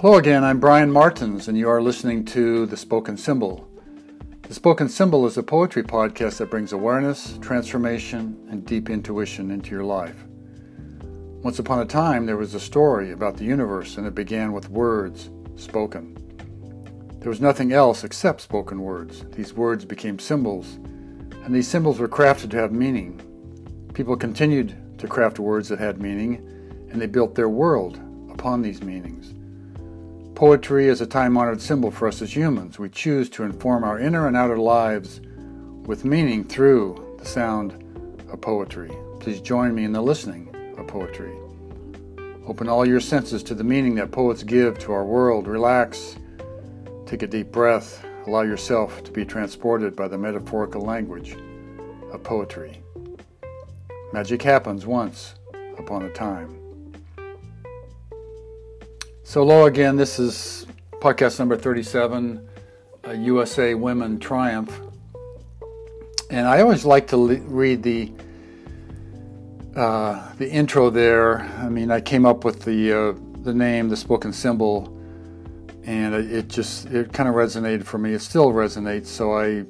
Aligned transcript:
Hello 0.00 0.16
again, 0.16 0.44
I'm 0.44 0.60
Brian 0.60 0.92
Martins, 0.92 1.48
and 1.48 1.58
you 1.58 1.68
are 1.68 1.82
listening 1.82 2.24
to 2.26 2.66
The 2.66 2.76
Spoken 2.76 3.16
Symbol. 3.16 3.68
The 4.42 4.54
Spoken 4.54 4.88
Symbol 4.88 5.26
is 5.26 5.36
a 5.36 5.42
poetry 5.42 5.82
podcast 5.82 6.36
that 6.36 6.50
brings 6.50 6.72
awareness, 6.72 7.36
transformation, 7.40 8.46
and 8.48 8.64
deep 8.64 8.90
intuition 8.90 9.50
into 9.50 9.72
your 9.72 9.82
life. 9.82 10.14
Once 11.42 11.58
upon 11.58 11.80
a 11.80 11.84
time, 11.84 12.26
there 12.26 12.36
was 12.36 12.54
a 12.54 12.60
story 12.60 13.10
about 13.10 13.36
the 13.36 13.44
universe, 13.44 13.96
and 13.96 14.06
it 14.06 14.14
began 14.14 14.52
with 14.52 14.70
words 14.70 15.30
spoken. 15.56 16.16
There 17.18 17.30
was 17.30 17.40
nothing 17.40 17.72
else 17.72 18.04
except 18.04 18.40
spoken 18.40 18.80
words. 18.82 19.24
These 19.32 19.54
words 19.54 19.84
became 19.84 20.20
symbols, 20.20 20.76
and 21.44 21.52
these 21.52 21.66
symbols 21.66 21.98
were 21.98 22.06
crafted 22.06 22.50
to 22.50 22.58
have 22.58 22.70
meaning. 22.70 23.20
People 23.94 24.16
continued 24.16 24.76
to 24.98 25.08
craft 25.08 25.40
words 25.40 25.68
that 25.70 25.80
had 25.80 26.00
meaning, 26.00 26.36
and 26.92 27.02
they 27.02 27.06
built 27.06 27.34
their 27.34 27.48
world 27.48 27.98
upon 28.30 28.62
these 28.62 28.80
meanings. 28.80 29.34
Poetry 30.38 30.86
is 30.86 31.00
a 31.00 31.06
time 31.06 31.36
honored 31.36 31.60
symbol 31.60 31.90
for 31.90 32.06
us 32.06 32.22
as 32.22 32.36
humans. 32.36 32.78
We 32.78 32.90
choose 32.90 33.28
to 33.30 33.42
inform 33.42 33.82
our 33.82 33.98
inner 33.98 34.28
and 34.28 34.36
outer 34.36 34.56
lives 34.56 35.20
with 35.84 36.04
meaning 36.04 36.44
through 36.44 37.16
the 37.18 37.24
sound 37.24 37.72
of 38.30 38.40
poetry. 38.40 38.92
Please 39.18 39.40
join 39.40 39.74
me 39.74 39.82
in 39.82 39.90
the 39.90 40.00
listening 40.00 40.54
of 40.78 40.86
poetry. 40.86 41.32
Open 42.46 42.68
all 42.68 42.86
your 42.86 43.00
senses 43.00 43.42
to 43.42 43.54
the 43.56 43.64
meaning 43.64 43.96
that 43.96 44.12
poets 44.12 44.44
give 44.44 44.78
to 44.78 44.92
our 44.92 45.04
world. 45.04 45.48
Relax, 45.48 46.14
take 47.04 47.24
a 47.24 47.26
deep 47.26 47.50
breath, 47.50 48.06
allow 48.28 48.42
yourself 48.42 49.02
to 49.02 49.10
be 49.10 49.24
transported 49.24 49.96
by 49.96 50.06
the 50.06 50.16
metaphorical 50.16 50.82
language 50.82 51.36
of 52.12 52.22
poetry. 52.22 52.80
Magic 54.12 54.40
happens 54.40 54.86
once 54.86 55.34
upon 55.78 56.04
a 56.04 56.10
time. 56.10 56.67
So, 59.28 59.40
hello 59.40 59.66
again. 59.66 59.96
This 59.96 60.18
is 60.18 60.66
podcast 61.02 61.38
number 61.38 61.54
37, 61.54 62.48
uh, 63.06 63.10
USA 63.10 63.74
Women 63.74 64.18
Triumph. 64.18 64.80
And 66.30 66.46
I 66.46 66.62
always 66.62 66.86
like 66.86 67.08
to 67.08 67.18
le- 67.18 67.40
read 67.40 67.82
the 67.82 68.10
uh, 69.76 70.32
the 70.36 70.50
intro 70.50 70.88
there. 70.88 71.40
I 71.40 71.68
mean, 71.68 71.90
I 71.90 72.00
came 72.00 72.24
up 72.24 72.42
with 72.42 72.64
the 72.64 72.90
uh, 72.90 73.42
the 73.42 73.52
name, 73.52 73.90
the 73.90 73.98
spoken 73.98 74.32
symbol, 74.32 74.98
and 75.84 76.14
it 76.14 76.48
just 76.48 76.86
it 76.86 77.12
kind 77.12 77.28
of 77.28 77.34
resonated 77.34 77.84
for 77.84 77.98
me. 77.98 78.14
It 78.14 78.22
still 78.22 78.52
resonates. 78.52 79.08
So 79.08 79.34
I 79.34 79.66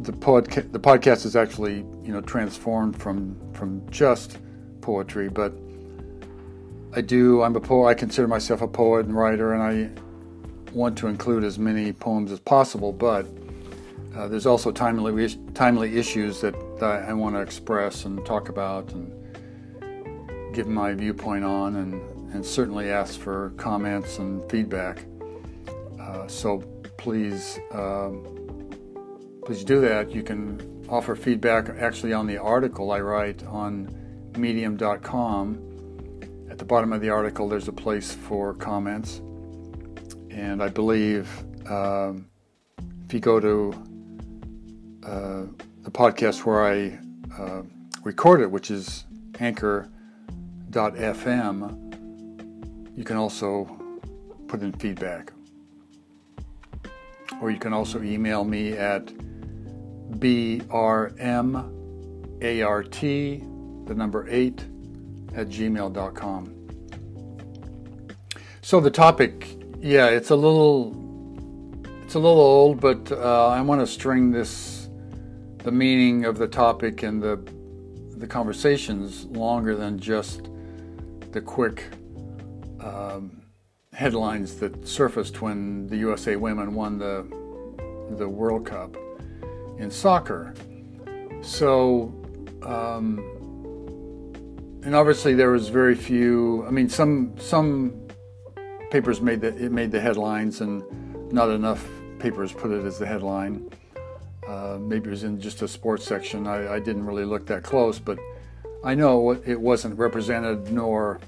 the 0.00 0.12
podca- 0.12 0.72
the 0.72 0.80
podcast 0.80 1.26
is 1.26 1.36
actually 1.36 1.84
you 2.02 2.10
know 2.10 2.22
transformed 2.22 2.98
from 2.98 3.36
from 3.52 3.86
just 3.90 4.38
poetry, 4.80 5.28
but 5.28 5.52
I 6.94 7.00
do. 7.00 7.42
I'm 7.42 7.56
a 7.56 7.60
poet. 7.60 7.88
I 7.88 7.94
consider 7.94 8.26
myself 8.26 8.62
a 8.62 8.68
poet 8.68 9.06
and 9.06 9.16
writer, 9.16 9.52
and 9.52 9.62
I 9.62 9.90
want 10.72 10.96
to 10.98 11.08
include 11.08 11.44
as 11.44 11.58
many 11.58 11.92
poems 11.92 12.32
as 12.32 12.40
possible. 12.40 12.92
But 12.92 13.26
uh, 14.16 14.28
there's 14.28 14.46
also 14.46 14.72
timely 14.72 15.28
timely 15.54 15.98
issues 15.98 16.40
that, 16.40 16.54
that 16.78 17.08
I 17.08 17.12
want 17.12 17.34
to 17.34 17.40
express 17.40 18.04
and 18.04 18.24
talk 18.24 18.48
about 18.48 18.90
and 18.92 19.12
give 20.54 20.68
my 20.68 20.94
viewpoint 20.94 21.44
on, 21.44 21.76
and, 21.76 21.94
and 22.32 22.44
certainly 22.44 22.90
ask 22.90 23.20
for 23.20 23.52
comments 23.56 24.18
and 24.18 24.48
feedback. 24.50 25.04
Uh, 26.00 26.26
so 26.26 26.60
please, 26.96 27.58
um, 27.72 28.70
please 29.44 29.64
do 29.64 29.80
that. 29.82 30.10
You 30.10 30.22
can 30.22 30.86
offer 30.88 31.14
feedback 31.14 31.68
actually 31.78 32.12
on 32.12 32.26
the 32.26 32.38
article 32.38 32.90
I 32.90 33.00
write 33.00 33.44
on 33.44 33.94
Medium.com 34.36 35.75
at 36.56 36.60
the 36.60 36.64
bottom 36.64 36.90
of 36.94 37.02
the 37.02 37.10
article, 37.10 37.50
there's 37.50 37.68
a 37.68 37.72
place 37.72 38.14
for 38.14 38.54
comments. 38.54 39.18
And 40.30 40.62
I 40.62 40.70
believe 40.70 41.28
um, 41.68 42.30
if 43.04 43.12
you 43.12 43.20
go 43.20 43.38
to 43.38 43.74
uh, 45.04 45.42
the 45.82 45.90
podcast 45.90 46.46
where 46.46 46.64
I 46.64 46.98
uh, 47.38 47.60
record 48.04 48.40
it, 48.40 48.50
which 48.50 48.70
is 48.70 49.04
anchor.fm, 49.38 49.90
you 52.96 53.04
can 53.04 53.18
also 53.18 53.64
put 54.48 54.62
in 54.62 54.72
feedback. 54.72 55.34
Or 57.42 57.50
you 57.50 57.58
can 57.58 57.74
also 57.74 58.00
email 58.02 58.44
me 58.44 58.72
at 58.72 59.08
brmart, 60.08 61.18
the 63.86 63.94
number 63.94 64.26
8, 64.30 64.64
at 65.36 65.48
gmail.com. 65.48 66.52
So 68.62 68.80
the 68.80 68.90
topic, 68.90 69.58
yeah, 69.80 70.06
it's 70.06 70.30
a 70.30 70.34
little, 70.36 70.90
it's 72.02 72.14
a 72.14 72.18
little 72.18 72.40
old, 72.40 72.80
but 72.80 73.12
uh, 73.12 73.48
I 73.48 73.60
want 73.60 73.80
to 73.80 73.86
string 73.86 74.32
this, 74.32 74.88
the 75.58 75.70
meaning 75.70 76.24
of 76.24 76.38
the 76.38 76.48
topic 76.48 77.02
and 77.02 77.22
the, 77.22 77.36
the 78.16 78.26
conversations 78.26 79.26
longer 79.26 79.76
than 79.76 79.98
just 79.98 80.48
the 81.32 81.40
quick 81.40 81.84
um, 82.80 83.42
headlines 83.92 84.56
that 84.56 84.88
surfaced 84.88 85.42
when 85.42 85.86
the 85.86 85.96
USA 85.98 86.36
women 86.36 86.74
won 86.74 86.98
the 86.98 87.26
the 88.18 88.28
World 88.28 88.64
Cup 88.64 88.96
in 89.78 89.90
soccer. 89.90 90.54
So. 91.42 92.14
Um, 92.62 93.35
and 94.86 94.94
obviously 94.94 95.34
there 95.34 95.50
was 95.50 95.68
very 95.68 95.96
few. 95.96 96.64
I 96.64 96.70
mean, 96.70 96.88
some 96.88 97.34
some 97.38 98.06
papers 98.92 99.20
made 99.20 99.40
the 99.40 99.48
it 99.48 99.72
made 99.72 99.90
the 99.90 100.00
headlines, 100.00 100.60
and 100.60 100.84
not 101.32 101.50
enough 101.50 101.84
papers 102.20 102.52
put 102.52 102.70
it 102.70 102.84
as 102.84 102.96
the 102.96 103.06
headline. 103.06 103.68
Uh, 104.46 104.78
maybe 104.80 105.08
it 105.08 105.10
was 105.10 105.24
in 105.24 105.40
just 105.40 105.60
a 105.62 105.66
sports 105.66 106.04
section. 106.04 106.46
I, 106.46 106.74
I, 106.74 106.78
didn't 106.78 107.04
really 107.04 107.24
look 107.24 107.46
that 107.46 107.64
close, 107.64 107.98
but 107.98 108.16
I 108.84 108.94
know 108.94 109.32
it 109.32 109.60
wasn't 109.60 109.98
represented 109.98 110.70
nor 110.70 111.18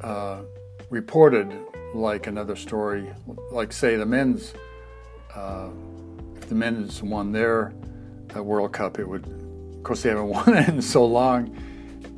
uh, 0.00 0.40
reported 0.88 1.52
like 1.92 2.26
another 2.26 2.56
story. 2.56 3.06
Like 3.52 3.70
say 3.70 3.96
the 3.96 4.06
men's, 4.06 4.54
uh, 5.34 5.68
if 6.36 6.48
the 6.48 6.54
men's 6.54 7.02
won 7.02 7.32
their 7.32 7.74
uh, 8.34 8.42
World 8.42 8.72
Cup, 8.72 8.98
it 8.98 9.06
would. 9.06 9.26
Of 9.26 9.82
course, 9.82 10.02
they 10.02 10.08
haven't 10.08 10.28
won 10.28 10.56
it 10.56 10.68
in 10.70 10.80
so 10.80 11.04
long 11.04 11.54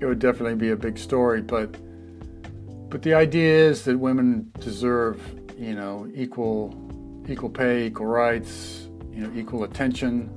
it 0.00 0.06
would 0.06 0.18
definitely 0.18 0.54
be 0.54 0.70
a 0.70 0.76
big 0.76 0.98
story. 0.98 1.42
But 1.42 1.76
but 2.90 3.02
the 3.02 3.14
idea 3.14 3.68
is 3.68 3.84
that 3.84 3.98
women 3.98 4.50
deserve, 4.60 5.20
you 5.56 5.74
know, 5.74 6.10
equal 6.14 6.74
equal 7.28 7.50
pay, 7.50 7.86
equal 7.86 8.06
rights, 8.06 8.88
you 9.12 9.26
know, 9.26 9.32
equal 9.38 9.64
attention. 9.64 10.30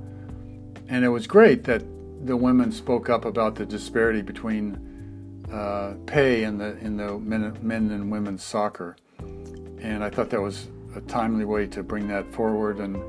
And 0.88 1.04
it 1.04 1.08
was 1.08 1.26
great 1.26 1.64
that 1.64 1.82
the 2.26 2.36
women 2.36 2.70
spoke 2.70 3.08
up 3.08 3.24
about 3.24 3.54
the 3.54 3.64
disparity 3.64 4.20
between 4.20 5.46
uh, 5.50 5.94
pay 6.06 6.44
in 6.44 6.58
the 6.58 6.76
in 6.78 6.96
the 6.96 7.18
men, 7.18 7.56
men 7.62 7.90
and 7.90 8.10
women's 8.10 8.42
soccer. 8.42 8.96
And 9.20 10.04
I 10.04 10.10
thought 10.10 10.30
that 10.30 10.40
was 10.40 10.68
a 10.94 11.00
timely 11.02 11.44
way 11.44 11.66
to 11.68 11.82
bring 11.82 12.06
that 12.08 12.30
forward 12.32 12.78
and 12.78 13.02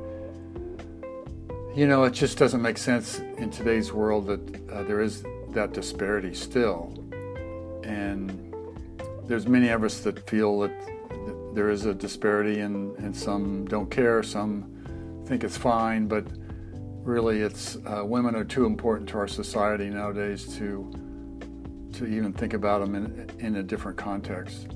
you 1.76 1.88
know, 1.88 2.04
it 2.04 2.12
just 2.12 2.38
doesn't 2.38 2.62
make 2.62 2.78
sense 2.78 3.18
in 3.18 3.50
today's 3.50 3.92
world 3.92 4.28
that 4.28 4.72
uh, 4.72 4.84
there 4.84 5.02
is 5.02 5.24
that 5.54 5.74
disparity 5.74 6.34
still. 6.34 6.94
And 7.84 8.54
there's 9.26 9.48
many 9.48 9.70
of 9.70 9.84
us 9.84 10.00
that 10.02 10.28
feel 10.30 10.60
that 10.60 10.72
there 11.54 11.70
is 11.70 11.86
a 11.86 11.94
disparity, 11.94 12.60
and, 12.62 12.98
and 12.98 13.16
some 13.16 13.66
don't 13.66 13.90
care, 13.90 14.24
some 14.24 14.74
think 15.26 15.44
it's 15.44 15.58
fine, 15.58 16.08
but 16.08 16.26
really, 17.04 17.42
it's 17.42 17.78
uh, 17.86 18.04
women 18.06 18.36
are 18.36 18.44
too 18.44 18.66
important 18.66 19.10
to 19.10 19.18
our 19.18 19.28
society 19.28 19.90
nowadays 19.90 20.56
to 20.58 20.92
to 21.94 22.08
even 22.08 22.34
think 22.34 22.54
about 22.54 22.82
them 22.82 22.96
in, 22.96 23.30
in 23.40 23.56
a 23.58 23.64
different 23.64 23.98
context. 23.98 24.76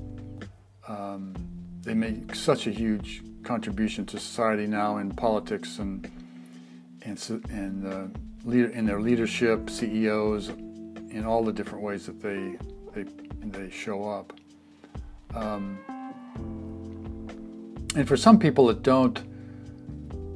Um, 0.86 1.34
they 1.82 1.94
make 1.94 2.34
such 2.34 2.68
a 2.68 2.70
huge 2.70 3.22
contribution 3.42 4.06
to 4.06 4.20
society 4.20 4.66
now 4.66 4.98
in 4.98 5.10
politics 5.10 5.78
and 5.78 6.10
and, 7.02 7.18
and 7.50 7.86
uh, 7.86 8.06
leader, 8.44 8.70
in 8.70 8.84
their 8.84 9.00
leadership, 9.00 9.70
CEOs, 9.70 10.50
in 11.10 11.24
all 11.24 11.44
the 11.44 11.52
different 11.52 11.84
ways 11.84 12.06
that 12.06 12.20
they 12.20 12.56
they 12.94 13.04
they 13.48 13.70
show 13.70 14.08
up. 14.08 14.32
Um, 15.34 15.78
and 17.94 18.06
for 18.06 18.16
some 18.16 18.38
people 18.38 18.66
that 18.66 18.82
don't 18.82 19.22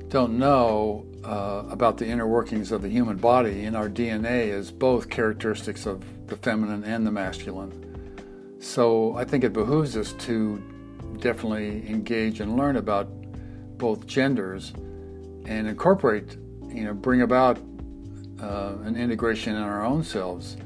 don't 0.09 0.39
know 0.39 1.07
uh, 1.25 1.65
about 1.71 1.97
the 1.97 2.07
inner 2.07 2.27
workings 2.27 2.73
of 2.73 2.83
the 2.83 2.89
human 2.89 3.17
body, 3.17 3.65
in 3.65 3.75
our 3.75 3.89
DNA 3.89 4.49
is 4.49 4.71
both 4.71 5.09
characteristics 5.09 5.87
of 5.87 6.05
the 6.27 6.37
feminine 6.37 6.85
and 6.85 7.07
the 7.07 7.11
masculine. 7.11 8.59
So 8.61 9.17
I 9.17 9.25
think 9.25 9.45
it 9.45 9.53
behooves 9.53 9.97
us 9.97 10.13
to 10.15 10.63
definitely 11.19 11.89
engage 11.89 12.41
and 12.41 12.57
learn 12.57 12.77
about 12.77 13.09
both 13.79 14.07
genders 14.07 14.73
and 15.47 15.67
incorporate, 15.67 16.37
you 16.69 16.85
know, 16.85 16.95
bring 16.95 17.23
about 17.23 17.59
uh, 18.43 18.75
an 18.85 18.97
integration 18.97 19.55
in 19.55 19.63
our 19.63 19.85
own 19.85 20.03
selves, 20.03 20.57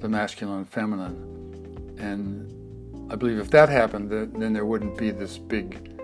the 0.00 0.08
masculine 0.08 0.58
and 0.58 0.68
feminine. 0.68 1.96
And 1.98 3.10
I 3.10 3.16
believe 3.16 3.38
if 3.38 3.50
that 3.50 3.68
happened, 3.68 4.10
then 4.10 4.52
there 4.52 4.66
wouldn't 4.66 4.98
be 4.98 5.10
this 5.10 5.38
big 5.38 5.98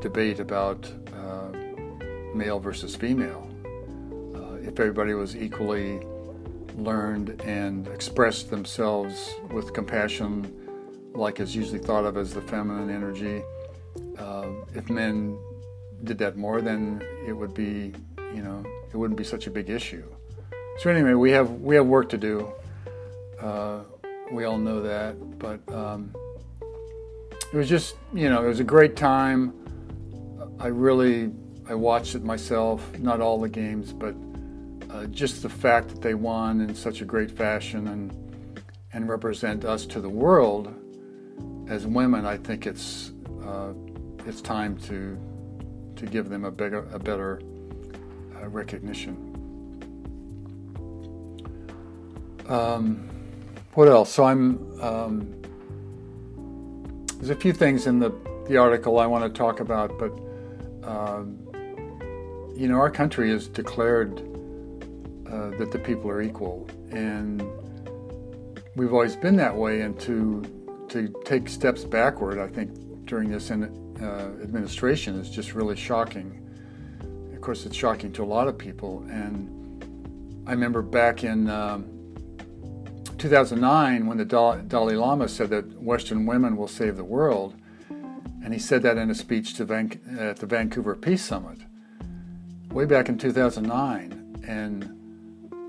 debate 0.00 0.40
about 0.40 0.90
uh, 1.14 1.48
male 2.34 2.60
versus 2.60 2.94
female. 2.94 3.48
Uh, 4.34 4.54
if 4.66 4.78
everybody 4.78 5.14
was 5.14 5.34
equally 5.36 6.00
learned 6.76 7.40
and 7.42 7.88
expressed 7.88 8.50
themselves 8.50 9.34
with 9.50 9.72
compassion, 9.72 10.54
like 11.14 11.40
is 11.40 11.56
usually 11.56 11.78
thought 11.78 12.04
of 12.04 12.16
as 12.16 12.34
the 12.34 12.42
feminine 12.42 12.90
energy, 12.90 13.42
uh, 14.18 14.48
if 14.74 14.88
men 14.88 15.38
did 16.04 16.18
that 16.18 16.36
more, 16.36 16.60
then 16.60 17.02
it 17.26 17.32
would 17.32 17.54
be, 17.54 17.92
you 18.34 18.42
know, 18.42 18.64
it 18.92 18.96
wouldn't 18.96 19.18
be 19.18 19.24
such 19.24 19.46
a 19.46 19.50
big 19.50 19.70
issue. 19.70 20.04
So 20.78 20.90
anyway, 20.90 21.14
we 21.14 21.32
have 21.32 21.50
we 21.50 21.74
have 21.74 21.86
work 21.86 22.08
to 22.10 22.18
do. 22.18 22.52
Uh, 23.40 23.80
we 24.30 24.44
all 24.44 24.58
know 24.58 24.80
that, 24.80 25.38
but 25.38 25.60
um, 25.74 26.14
it 27.52 27.56
was 27.56 27.68
just, 27.68 27.96
you 28.14 28.30
know, 28.30 28.44
it 28.44 28.46
was 28.46 28.60
a 28.60 28.64
great 28.64 28.94
time. 28.94 29.52
I 30.60 30.68
really 30.68 31.32
I 31.68 31.74
watched 31.74 32.14
it 32.14 32.22
myself, 32.22 32.96
not 32.98 33.20
all 33.20 33.40
the 33.40 33.48
games, 33.48 33.92
but 33.92 34.14
uh, 34.90 35.06
just 35.06 35.42
the 35.42 35.48
fact 35.48 35.88
that 35.88 36.00
they 36.00 36.14
won 36.14 36.60
in 36.60 36.76
such 36.76 37.00
a 37.00 37.04
great 37.04 37.30
fashion 37.30 37.88
and 37.88 38.12
and 38.92 39.08
represent 39.08 39.64
us 39.64 39.84
to 39.86 40.00
the 40.00 40.08
world 40.08 40.72
as 41.68 41.88
women, 41.88 42.24
I 42.24 42.36
think 42.36 42.66
it's 42.66 43.10
uh, 43.44 43.72
it's 44.26 44.40
time 44.40 44.78
to 44.82 45.18
to 45.96 46.06
give 46.06 46.28
them 46.28 46.44
a 46.44 46.52
bigger 46.52 46.86
a 46.92 47.00
better 47.00 47.42
uh, 48.40 48.48
recognition. 48.48 49.27
Um, 52.48 53.08
what 53.74 53.88
else? 53.88 54.12
So 54.12 54.24
I'm 54.24 54.80
um, 54.80 55.34
there's 57.16 57.30
a 57.30 57.36
few 57.36 57.52
things 57.52 57.86
in 57.86 57.98
the 57.98 58.10
the 58.48 58.56
article 58.56 58.98
I 58.98 59.06
want 59.06 59.24
to 59.24 59.38
talk 59.38 59.60
about, 59.60 59.98
but 59.98 60.12
um, 60.88 61.38
you 62.56 62.68
know 62.68 62.76
our 62.76 62.90
country 62.90 63.30
has 63.30 63.48
declared 63.48 64.20
uh, 65.30 65.50
that 65.58 65.70
the 65.70 65.78
people 65.78 66.10
are 66.10 66.22
equal, 66.22 66.68
and 66.90 67.42
we've 68.76 68.92
always 68.92 69.16
been 69.16 69.36
that 69.36 69.54
way. 69.54 69.82
And 69.82 69.98
to 70.00 70.42
to 70.88 71.14
take 71.24 71.48
steps 71.48 71.84
backward, 71.84 72.38
I 72.38 72.48
think 72.48 73.04
during 73.04 73.30
this 73.30 73.50
in, 73.50 73.64
uh, 74.00 74.42
administration 74.42 75.16
is 75.16 75.28
just 75.28 75.54
really 75.54 75.76
shocking. 75.76 76.44
Of 77.34 77.42
course, 77.42 77.66
it's 77.66 77.76
shocking 77.76 78.12
to 78.12 78.24
a 78.24 78.26
lot 78.26 78.48
of 78.48 78.56
people. 78.56 79.04
And 79.10 80.44
I 80.46 80.52
remember 80.52 80.82
back 80.82 81.24
in 81.24 81.48
um, 81.50 81.97
2009 83.18 84.06
when 84.06 84.18
the 84.18 84.24
Dalai 84.24 84.94
Lama 84.94 85.28
said 85.28 85.50
that 85.50 85.82
Western 85.82 86.24
women 86.24 86.56
will 86.56 86.68
save 86.68 86.96
the 86.96 87.04
world, 87.04 87.54
and 87.90 88.52
he 88.52 88.58
said 88.58 88.82
that 88.82 88.96
in 88.96 89.10
a 89.10 89.14
speech 89.14 89.54
to 89.54 89.64
Van- 89.64 90.00
at 90.18 90.36
the 90.36 90.46
Vancouver 90.46 90.94
Peace 90.94 91.24
Summit 91.24 91.58
way 92.70 92.84
back 92.84 93.08
in 93.08 93.18
2009. 93.18 94.44
And 94.46 94.84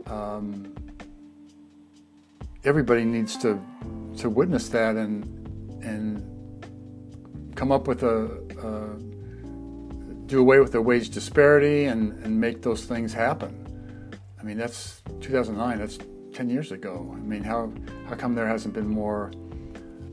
um, 0.08 0.76
everybody 2.64 3.04
needs 3.04 3.38
to 3.38 3.60
to 4.18 4.30
witness 4.30 4.70
that 4.70 4.96
and 4.96 5.24
and 5.84 6.26
come 7.56 7.72
up 7.72 7.88
with 7.88 8.04
a, 8.04 8.26
a 8.64 9.00
do 10.28 10.40
away 10.40 10.60
with 10.60 10.72
the 10.72 10.82
wage 10.82 11.10
disparity 11.10 11.86
and, 11.86 12.14
and 12.24 12.40
make 12.40 12.62
those 12.62 12.86
things 12.86 13.12
happen. 13.14 13.66
I 14.40 14.44
mean, 14.44 14.58
that's 14.58 15.02
2009. 15.22 15.80
That's 15.80 15.98
10 16.34 16.50
years 16.50 16.72
ago. 16.72 17.14
I 17.14 17.20
mean, 17.20 17.44
how 17.44 17.72
how 18.08 18.16
come 18.16 18.36
there 18.36 18.48
hasn't 18.48 18.74
been 18.74 18.88
more 18.88 19.32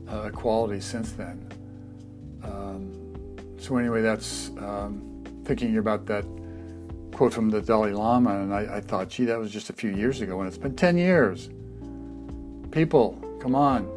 uh, 0.09 0.29
equality 0.33 0.79
since 0.79 1.11
then? 1.11 1.47
Um, 2.43 2.91
so 3.57 3.77
anyway, 3.77 4.01
that's 4.01 4.49
um, 4.59 5.23
thinking 5.43 5.77
about 5.77 6.05
that 6.07 6.25
quote 7.17 7.33
from 7.33 7.49
the 7.49 7.61
Dalai 7.61 7.93
Lama, 7.93 8.41
and 8.41 8.53
I, 8.53 8.77
I, 8.77 8.81
thought, 8.81 9.09
gee, 9.09 9.25
that 9.25 9.39
was 9.39 9.51
just 9.51 9.71
a 9.71 9.73
few 9.73 9.89
years 9.89 10.21
ago, 10.21 10.39
and 10.39 10.47
it's 10.47 10.57
been 10.57 10.75
10 10.75 10.99
years. 10.99 11.49
People, 12.69 13.19
come 13.41 13.55
on. 13.55 13.89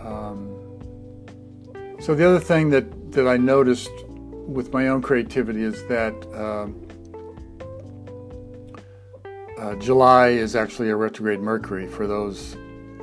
Um, 0.00 0.50
so 2.00 2.16
the 2.16 2.26
other 2.28 2.40
thing 2.40 2.70
that, 2.70 3.12
that 3.12 3.28
I 3.28 3.36
noticed 3.36 3.92
with 4.32 4.72
my 4.72 4.88
own 4.88 5.02
creativity 5.02 5.62
is 5.62 5.86
that 5.86 6.14
uh, 6.34 6.66
uh, 9.64 9.74
July 9.76 10.28
is 10.28 10.54
actually 10.54 10.90
a 10.90 10.96
retrograde 10.96 11.40
Mercury. 11.40 11.86
For 11.86 12.06
those 12.06 12.54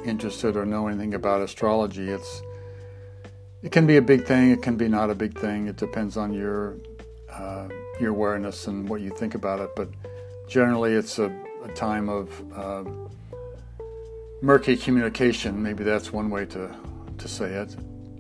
interested 0.06 0.56
or 0.56 0.63
know 0.63 0.88
anything 0.88 1.16
about 1.16 1.42
astrology, 1.42 2.10
it's 2.10 2.44
it 3.63 3.72
can 3.72 3.88
be 3.88 3.98
a 3.98 4.02
big 4.02 4.25
thing. 4.25 4.52
It 4.52 4.62
can 4.62 4.75
be 4.75 4.88
not 4.88 5.10
a 5.10 5.16
big 5.16 5.38
thing. 5.38 5.68
It 5.68 5.78
depends 5.78 6.18
on 6.18 6.34
your 6.34 6.78
uh, 7.31 7.68
your 8.00 8.12
awareness 8.12 8.68
and 8.68 8.88
what 8.88 9.02
you 9.02 9.10
think 9.10 9.34
about 9.34 9.60
it. 9.60 9.72
But 9.75 9.90
generally, 10.48 10.94
it's 10.94 11.18
a, 11.18 11.34
a 11.63 11.69
time 11.69 12.10
of 12.10 12.30
uh, 12.56 12.84
murky 14.44 14.78
communication. 14.78 15.63
Maybe 15.63 15.84
that's 15.84 16.13
one 16.13 16.30
way 16.30 16.46
to, 16.46 16.75
to 17.18 17.28
say 17.28 17.54
it. 17.54 17.75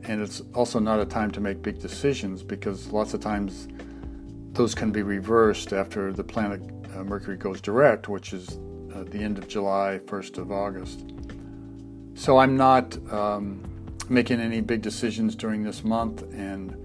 And 0.05 0.19
it's 0.19 0.41
also 0.55 0.79
not 0.79 0.99
a 0.99 1.05
time 1.05 1.29
to 1.31 1.41
make 1.41 1.61
big 1.61 1.79
decisions 1.79 2.41
because 2.41 2.87
lots 2.87 3.13
of 3.13 3.21
times 3.21 3.67
those 4.53 4.73
can 4.73 4.91
be 4.91 5.03
reversed 5.03 5.73
after 5.73 6.11
the 6.11 6.23
planet 6.23 6.61
uh, 6.95 7.03
Mercury 7.03 7.37
goes 7.37 7.61
direct, 7.61 8.09
which 8.09 8.33
is 8.33 8.59
uh, 8.93 9.03
the 9.03 9.19
end 9.19 9.37
of 9.37 9.47
July, 9.47 9.99
1st 10.05 10.37
of 10.37 10.51
August. 10.51 11.13
So 12.13 12.37
I'm 12.37 12.57
not 12.57 12.97
um, 13.11 13.63
making 14.09 14.39
any 14.39 14.61
big 14.61 14.81
decisions 14.81 15.35
during 15.35 15.63
this 15.63 15.83
month, 15.83 16.23
and 16.33 16.75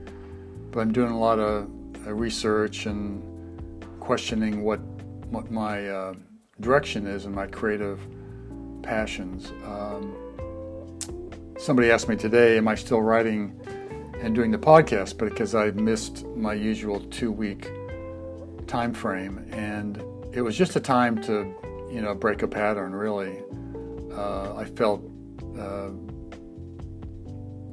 but 0.70 0.80
I'm 0.80 0.92
doing 0.92 1.10
a 1.10 1.18
lot 1.18 1.38
of 1.38 1.68
uh, 2.06 2.12
research 2.12 2.86
and 2.86 3.22
questioning 4.00 4.62
what 4.62 4.80
what 5.30 5.50
my 5.50 5.88
uh, 5.88 6.14
direction 6.60 7.06
is 7.06 7.24
and 7.24 7.34
my 7.34 7.46
creative 7.46 8.00
passions. 8.82 9.52
Um, 9.64 10.14
somebody 11.58 11.90
asked 11.90 12.08
me 12.08 12.16
today, 12.16 12.56
"Am 12.56 12.68
I 12.68 12.76
still 12.76 13.02
writing 13.02 13.60
and 14.20 14.34
doing 14.34 14.52
the 14.52 14.58
podcast?" 14.58 15.18
But 15.18 15.30
because 15.30 15.54
I 15.54 15.72
missed 15.72 16.24
my 16.36 16.54
usual 16.54 17.00
two-week 17.00 17.68
time 18.66 18.92
frame, 18.92 19.46
and 19.50 20.02
it 20.32 20.42
was 20.42 20.56
just 20.56 20.76
a 20.76 20.80
time 20.80 21.20
to, 21.22 21.54
you 21.90 22.00
know, 22.00 22.14
break 22.14 22.42
a 22.42 22.48
pattern. 22.48 22.94
Really, 22.94 23.42
uh, 24.12 24.56
I 24.56 24.64
felt. 24.64 25.02
Uh, 25.58 25.90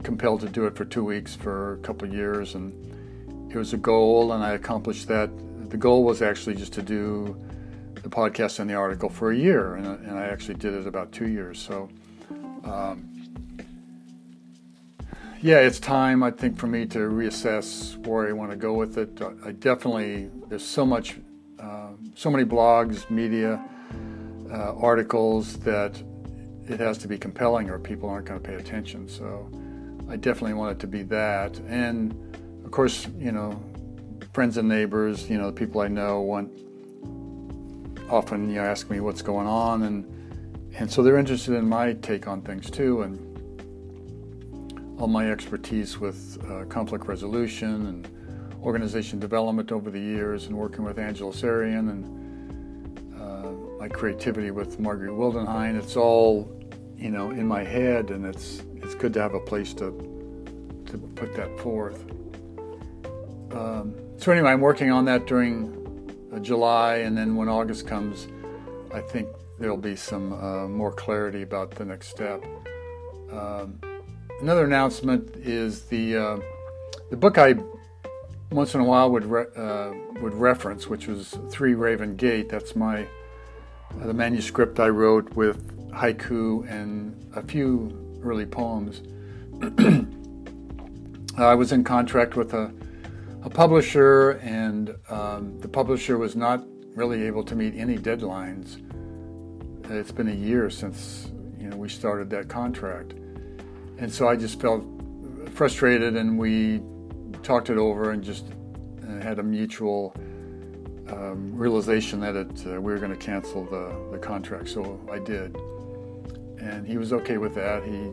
compelled 0.04 0.42
to 0.42 0.50
do 0.50 0.66
it 0.66 0.76
for 0.76 0.84
two 0.84 1.06
weeks 1.06 1.34
for 1.34 1.76
a 1.76 1.78
couple 1.78 2.06
years 2.06 2.56
and 2.56 2.74
it 3.54 3.60
was 3.60 3.72
a 3.72 3.78
goal, 3.78 4.34
and 4.34 4.44
I 4.44 4.54
accomplished 4.54 5.08
that. 5.10 5.30
The 5.70 5.78
goal 5.78 6.04
was 6.04 6.24
actually 6.24 6.56
just 6.56 6.74
to 6.74 6.82
do 6.82 7.38
the 7.94 8.10
podcast 8.10 8.60
and 8.60 8.68
the 8.68 8.74
article 8.74 9.10
for 9.10 9.32
a 9.32 9.36
year, 9.36 9.76
and, 9.76 9.86
and 9.86 10.18
I 10.18 10.26
actually 10.26 10.56
did 10.56 10.74
it 10.74 10.88
about 10.88 11.12
two 11.12 11.28
years. 11.28 11.60
So, 11.60 11.88
um, 12.64 13.08
yeah, 15.44 15.58
it's 15.58 15.78
time, 15.78 16.24
I 16.24 16.32
think, 16.32 16.58
for 16.58 16.68
me 16.68 16.86
to 16.86 17.00
reassess 17.00 17.98
where 18.08 18.30
I 18.30 18.32
want 18.32 18.52
to 18.52 18.56
go 18.56 18.72
with 18.72 18.98
it. 18.98 19.22
I 19.46 19.52
definitely, 19.52 20.32
there's 20.48 20.66
so 20.66 20.86
much, 20.86 21.18
uh, 21.60 21.90
so 22.16 22.32
many 22.32 22.46
blogs, 22.46 23.10
media, 23.10 23.62
uh, 24.50 24.74
articles 24.78 25.58
that 25.60 26.02
it 26.70 26.80
has 26.80 26.98
to 27.00 27.10
be 27.10 27.18
compelling 27.18 27.70
or 27.70 27.78
people 27.78 28.10
aren't 28.10 28.26
going 28.26 28.42
to 28.42 28.48
pay 28.48 28.56
attention. 28.56 29.10
So 29.10 29.52
I 30.10 30.16
definitely 30.16 30.54
want 30.54 30.78
it 30.78 30.80
to 30.80 30.88
be 30.88 31.04
that. 31.04 31.60
And 31.68 32.14
of 32.64 32.72
course, 32.72 33.08
you 33.18 33.34
know, 33.34 33.62
friends 34.32 34.56
and 34.56 34.70
neighbors, 34.70 35.30
you 35.30 35.38
know, 35.38 35.48
the 35.48 35.52
people 35.52 35.82
I 35.82 35.90
know 35.90 36.22
want 36.22 36.58
often 38.10 38.50
you 38.50 38.56
know 38.56 38.64
ask 38.64 38.90
me 38.90 39.00
what's 39.00 39.22
going 39.22 39.48
on 39.48 39.84
and 39.84 40.06
and 40.78 40.92
so 40.92 41.02
they're 41.02 41.18
interested 41.18 41.54
in 41.56 41.68
my 41.68 41.94
take 41.94 42.28
on 42.28 42.42
things 42.42 42.70
too 42.70 43.02
and 43.02 43.33
all 45.00 45.08
my 45.08 45.32
expertise 45.32 46.00
with 46.00 46.38
uh, 46.50 46.66
conflict 46.66 47.08
resolution 47.08 47.88
and 47.88 48.08
organization 48.62 49.20
development 49.20 49.72
over 49.72 49.90
the 49.90 50.00
years 50.00 50.48
and 50.48 50.56
working 50.56 50.84
with 50.84 50.98
Angeles 50.98 51.42
Arrien 51.42 51.90
and 51.90 53.20
uh, 53.20 53.52
my 53.80 53.88
creativity 53.88 54.52
with 54.52 54.80
Margaret 54.80 55.12
Wildenhain. 55.12 55.78
It's 55.78 55.96
all, 55.98 56.50
you 56.98 57.10
know, 57.10 57.32
in 57.32 57.48
my 57.48 57.64
head 57.64 58.12
and 58.12 58.26
it's 58.26 58.64
it's 58.76 58.96
good 58.96 59.14
to 59.14 59.22
have 59.22 59.34
a 59.34 59.40
place 59.40 59.74
to 59.76 59.92
to 60.86 60.98
put 61.16 61.36
that 61.36 61.60
forth. 61.60 62.06
Um, 63.52 63.96
so 64.18 64.32
anyway, 64.32 64.52
I'm 64.52 64.62
working 64.62 64.92
on 64.92 65.06
that 65.06 65.26
during 65.28 65.80
uh, 66.34 66.40
July, 66.40 66.98
and 66.98 67.18
then 67.18 67.36
when 67.36 67.50
August 67.50 67.88
comes, 67.88 68.28
I 68.94 69.02
think 69.02 69.28
there'll 69.60 69.78
be 69.78 69.96
some 69.96 70.34
uh, 70.34 70.68
more 70.68 70.92
clarity 70.92 71.42
about 71.42 71.72
the 71.72 71.86
next 71.86 72.10
step. 72.10 72.44
Um, 73.32 73.80
another 74.42 74.66
announcement 74.66 75.36
is 75.38 75.84
the 75.84 76.18
uh, 76.18 76.38
the 77.10 77.18
book 77.18 77.38
I 77.38 77.56
once 78.52 78.76
in 78.76 78.82
a 78.82 78.86
while 78.86 79.10
would 79.12 79.26
re- 79.26 79.46
uh, 79.56 79.92
would 80.22 80.34
reference, 80.34 80.88
which 80.88 81.08
was 81.08 81.38
Three 81.50 81.74
Raven 81.74 82.16
Gate. 82.16 82.50
That's 82.50 82.76
my 82.76 83.04
uh, 83.04 84.08
the 84.08 84.14
manuscript 84.14 84.80
I 84.80 84.90
wrote 84.90 85.34
with 85.36 85.92
haiku 85.92 86.70
and 86.70 87.32
a 87.36 87.44
few 87.44 88.20
early 88.24 88.46
poems 88.46 89.02
I 91.38 91.56
was 91.56 91.72
in 91.72 91.84
contract 91.84 92.36
with 92.36 92.54
a, 92.54 92.72
a 93.44 93.50
publisher, 93.50 94.32
and 94.44 94.96
um, 95.10 95.60
the 95.62 95.68
publisher 95.68 96.18
was 96.18 96.36
not 96.36 96.64
really 96.96 97.24
able 97.24 97.44
to 97.46 97.56
meet 97.56 97.74
any 97.76 97.98
deadlines. 97.98 98.80
It's 99.90 100.12
been 100.12 100.28
a 100.28 100.34
year 100.34 100.70
since 100.70 101.32
you 101.58 101.70
know 101.70 101.78
we 101.78 101.90
started 101.90 102.30
that 102.32 102.50
contract, 102.50 103.14
and 103.98 104.12
so 104.12 104.28
I 104.28 104.36
just 104.36 104.60
felt 104.60 104.84
frustrated, 105.54 106.16
and 106.16 106.38
we 106.38 106.82
talked 107.44 107.70
it 107.70 107.78
over 107.78 108.12
and 108.12 108.24
just 108.24 108.46
uh, 109.04 109.22
had 109.22 109.40
a 109.40 109.44
mutual 109.44 110.16
um, 111.10 111.56
realization 111.56 112.20
that 112.22 112.36
it, 112.36 112.66
uh, 112.66 112.82
we 112.82 112.92
were 112.92 112.98
going 112.98 113.12
to 113.12 113.18
cancel 113.18 113.66
the, 113.66 113.94
the 114.12 114.18
contract. 114.18 114.70
So 114.70 115.00
I 115.12 115.20
did, 115.20 115.56
and 116.60 116.88
he 116.88 116.98
was 116.98 117.14
okay 117.14 117.38
with 117.38 117.54
that. 117.56 117.84
He 117.84 118.10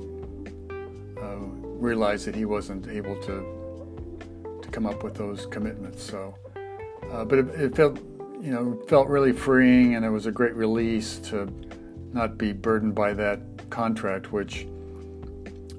uh, 1.21 1.37
realized 1.37 2.27
that 2.27 2.35
he 2.35 2.45
wasn't 2.45 2.89
able 2.89 3.17
to 3.23 3.57
to 4.63 4.69
come 4.69 4.87
up 4.87 5.03
with 5.03 5.15
those 5.15 5.47
commitments. 5.47 6.03
So, 6.03 6.35
uh, 7.11 7.25
but 7.25 7.39
it, 7.39 7.49
it, 7.51 7.77
felt 7.77 7.99
you 8.41 8.53
know 8.53 8.83
felt 8.89 9.09
really 9.09 9.33
freeing, 9.33 9.95
and 9.95 10.05
it 10.05 10.11
was 10.11 10.27
a 10.27 10.33
great 10.33 10.55
release 10.55 11.19
to 11.31 11.53
not 12.13 12.37
be 12.37 12.53
burdened 12.53 12.95
by 12.95 13.15
that 13.15 13.41
contract. 13.71 14.33
Which 14.33 14.67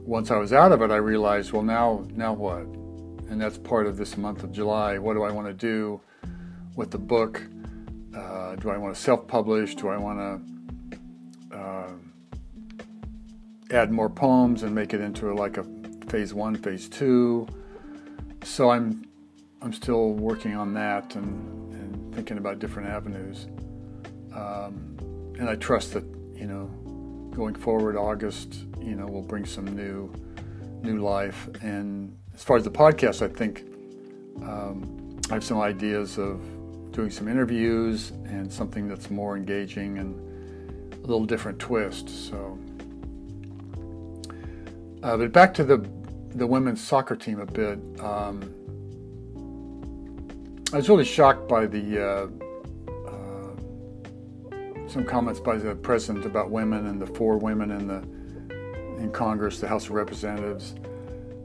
once 0.06 0.32
I 0.32 0.38
was 0.38 0.54
out 0.54 0.72
of 0.72 0.82
it, 0.82 0.92
I 0.92 0.98
realized, 0.98 1.52
well, 1.52 1.64
now 1.64 2.06
now 2.14 2.34
what? 2.34 2.64
And 3.30 3.40
that's 3.40 3.58
part 3.58 3.88
of 3.88 3.98
this 3.98 4.18
month 4.18 4.44
of 4.44 4.52
July. 4.52 4.98
What 4.98 5.14
do 5.14 5.24
I 5.24 5.32
want 5.32 5.48
to 5.48 5.54
do 5.54 6.02
with 6.76 6.92
the 6.92 6.98
book? 6.98 7.42
Uh, 8.16 8.56
do 8.56 8.70
I 8.70 8.78
want 8.78 8.94
to 8.94 9.02
self-publish? 9.02 9.76
Do 9.76 9.88
I 9.88 9.98
want 9.98 10.20
to 11.52 11.58
uh, 11.58 11.92
add 13.72 13.92
more 13.92 14.10
poems 14.10 14.64
and 14.64 14.76
make 14.76 14.94
it 14.94 15.00
into 15.00 15.34
like 15.34 15.58
a 15.58 15.66
phase 16.10 16.34
one, 16.34 16.56
phase 16.56 16.90
two? 16.90 17.48
So 18.44 18.70
I'm 18.70 19.06
I'm 19.62 19.72
still 19.72 20.14
working 20.14 20.56
on 20.56 20.74
that 20.74 21.16
and, 21.16 21.74
and 21.74 22.16
thinking 22.16 22.38
about 22.38 22.60
different 22.60 22.90
avenues. 22.90 23.48
Um, 24.34 24.98
and 25.40 25.48
I 25.50 25.56
trust 25.56 25.94
that 25.94 26.04
you 26.36 26.48
know 26.48 26.70
going 27.32 27.56
forward, 27.56 27.96
August 27.96 28.66
you 28.82 28.96
know 28.96 29.06
will 29.06 29.22
bring 29.22 29.46
some 29.46 29.66
new 29.66 30.12
new 30.82 31.00
life. 31.00 31.50
And 31.62 32.18
as 32.34 32.44
far 32.44 32.58
as 32.58 32.64
the 32.64 32.72
podcast, 32.72 33.22
I 33.22 33.28
think 33.28 33.66
um, 34.44 35.20
I 35.30 35.36
have 35.36 35.44
some 35.44 35.60
ideas 35.60 36.18
of 36.18 36.42
doing 36.92 37.10
some 37.10 37.28
interviews 37.28 38.12
and 38.26 38.52
something 38.52 38.88
that's 38.88 39.10
more 39.10 39.38
engaging 39.38 40.00
and 40.00 40.94
a 40.94 41.08
little 41.08 41.26
different 41.26 41.60
twist. 41.60 42.10
So, 42.10 42.58
uh, 45.04 45.18
but 45.18 45.32
back 45.32 45.54
to 45.56 45.64
the 45.64 45.88
the 46.36 46.48
women's 46.48 46.82
soccer 46.82 47.16
team 47.16 47.40
a 47.40 47.46
bit. 47.46 47.80
Um, 48.00 48.54
I 50.74 50.78
was 50.78 50.88
really 50.88 51.04
shocked 51.04 51.50
by 51.50 51.66
the 51.66 52.02
uh, 52.02 52.28
some 54.92 55.06
comments 55.06 55.40
by 55.40 55.58
the 55.58 55.74
president 55.74 56.26
about 56.26 56.52
women 56.52 56.88
and 56.88 57.02
the 57.02 57.08
four 57.08 57.38
women 57.38 57.72
in 57.72 57.88
the 57.88 58.04
in 59.02 59.10
Congress, 59.12 59.60
the 59.60 59.68
House 59.68 59.86
of 59.86 59.92
Representatives, 59.92 60.76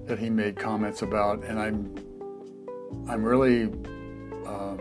that 0.04 0.18
he 0.18 0.28
made 0.28 0.56
comments 0.56 1.02
about, 1.02 1.44
and 1.44 1.58
I'm 1.58 1.94
I'm 3.08 3.22
really 3.22 3.64
um, 4.46 4.80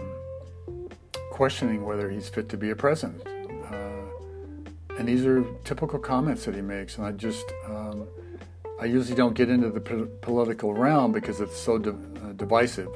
questioning 1.31 1.85
whether 1.85 2.09
he's 2.09 2.27
fit 2.27 2.49
to 2.49 2.57
be 2.57 2.71
a 2.71 2.75
president. 2.75 3.21
Uh, 3.25 4.97
and 4.97 5.07
these 5.07 5.25
are 5.25 5.43
typical 5.63 5.99
comments 5.99 6.45
that 6.45 6.55
he 6.55 6.61
makes, 6.61 6.97
and 6.97 7.05
I 7.05 7.11
just 7.11 7.45
um, 7.67 8.07
I 8.81 8.85
usually 8.85 9.15
don't 9.15 9.35
get 9.35 9.49
into 9.49 9.69
the 9.69 9.79
political 10.21 10.73
realm 10.73 11.11
because 11.11 11.39
it's 11.39 11.57
so 11.57 11.75
uh, 11.75 12.31
divisive. 12.33 12.89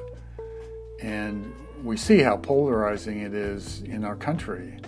And 1.00 1.54
we 1.84 1.96
see 1.96 2.18
how 2.18 2.36
polarizing 2.36 3.20
it 3.20 3.34
is 3.34 3.82
in 3.82 4.04
our 4.04 4.16
country. 4.16 4.80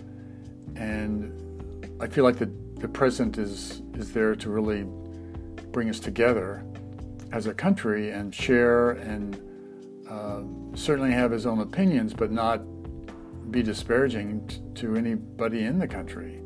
And 0.83 1.95
I 2.01 2.09
feel 2.09 2.25
like 2.25 2.39
the, 2.39 2.51
the 2.77 2.89
president 2.89 3.39
is, 3.39 3.83
is 3.95 4.13
there 4.13 4.35
to 4.35 4.51
really 4.51 4.85
bring 5.71 5.89
us 5.89 6.01
together 6.01 6.65
as 7.31 7.47
a 7.47 7.55
country 7.55 8.11
and 8.11 8.35
share 8.35 8.91
and 8.91 9.41
uh, 10.11 10.43
certainly 10.75 11.13
have 11.13 11.31
his 11.31 11.47
own 11.47 11.61
opinions, 11.61 12.13
but 12.13 12.33
not 12.33 12.61
be 13.51 13.63
disparaging 13.63 14.47
t- 14.49 14.61
to 14.75 14.97
anybody 14.97 15.65
in 15.65 15.79
the 15.79 15.87
country. 15.87 16.41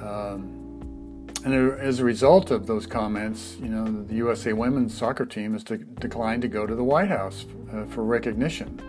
Um, 0.00 1.26
and 1.44 1.54
as 1.80 2.00
a 2.00 2.04
result 2.04 2.50
of 2.50 2.66
those 2.66 2.86
comments, 2.86 3.56
you 3.60 3.68
know, 3.68 4.04
the 4.04 4.14
USA 4.16 4.52
women's 4.52 4.96
soccer 4.96 5.24
team 5.24 5.54
has 5.54 5.64
de- 5.64 5.78
declined 5.78 6.42
to 6.42 6.48
go 6.48 6.66
to 6.66 6.74
the 6.74 6.84
White 6.84 7.08
House 7.08 7.46
uh, 7.72 7.86
for 7.86 8.04
recognition. 8.04 8.80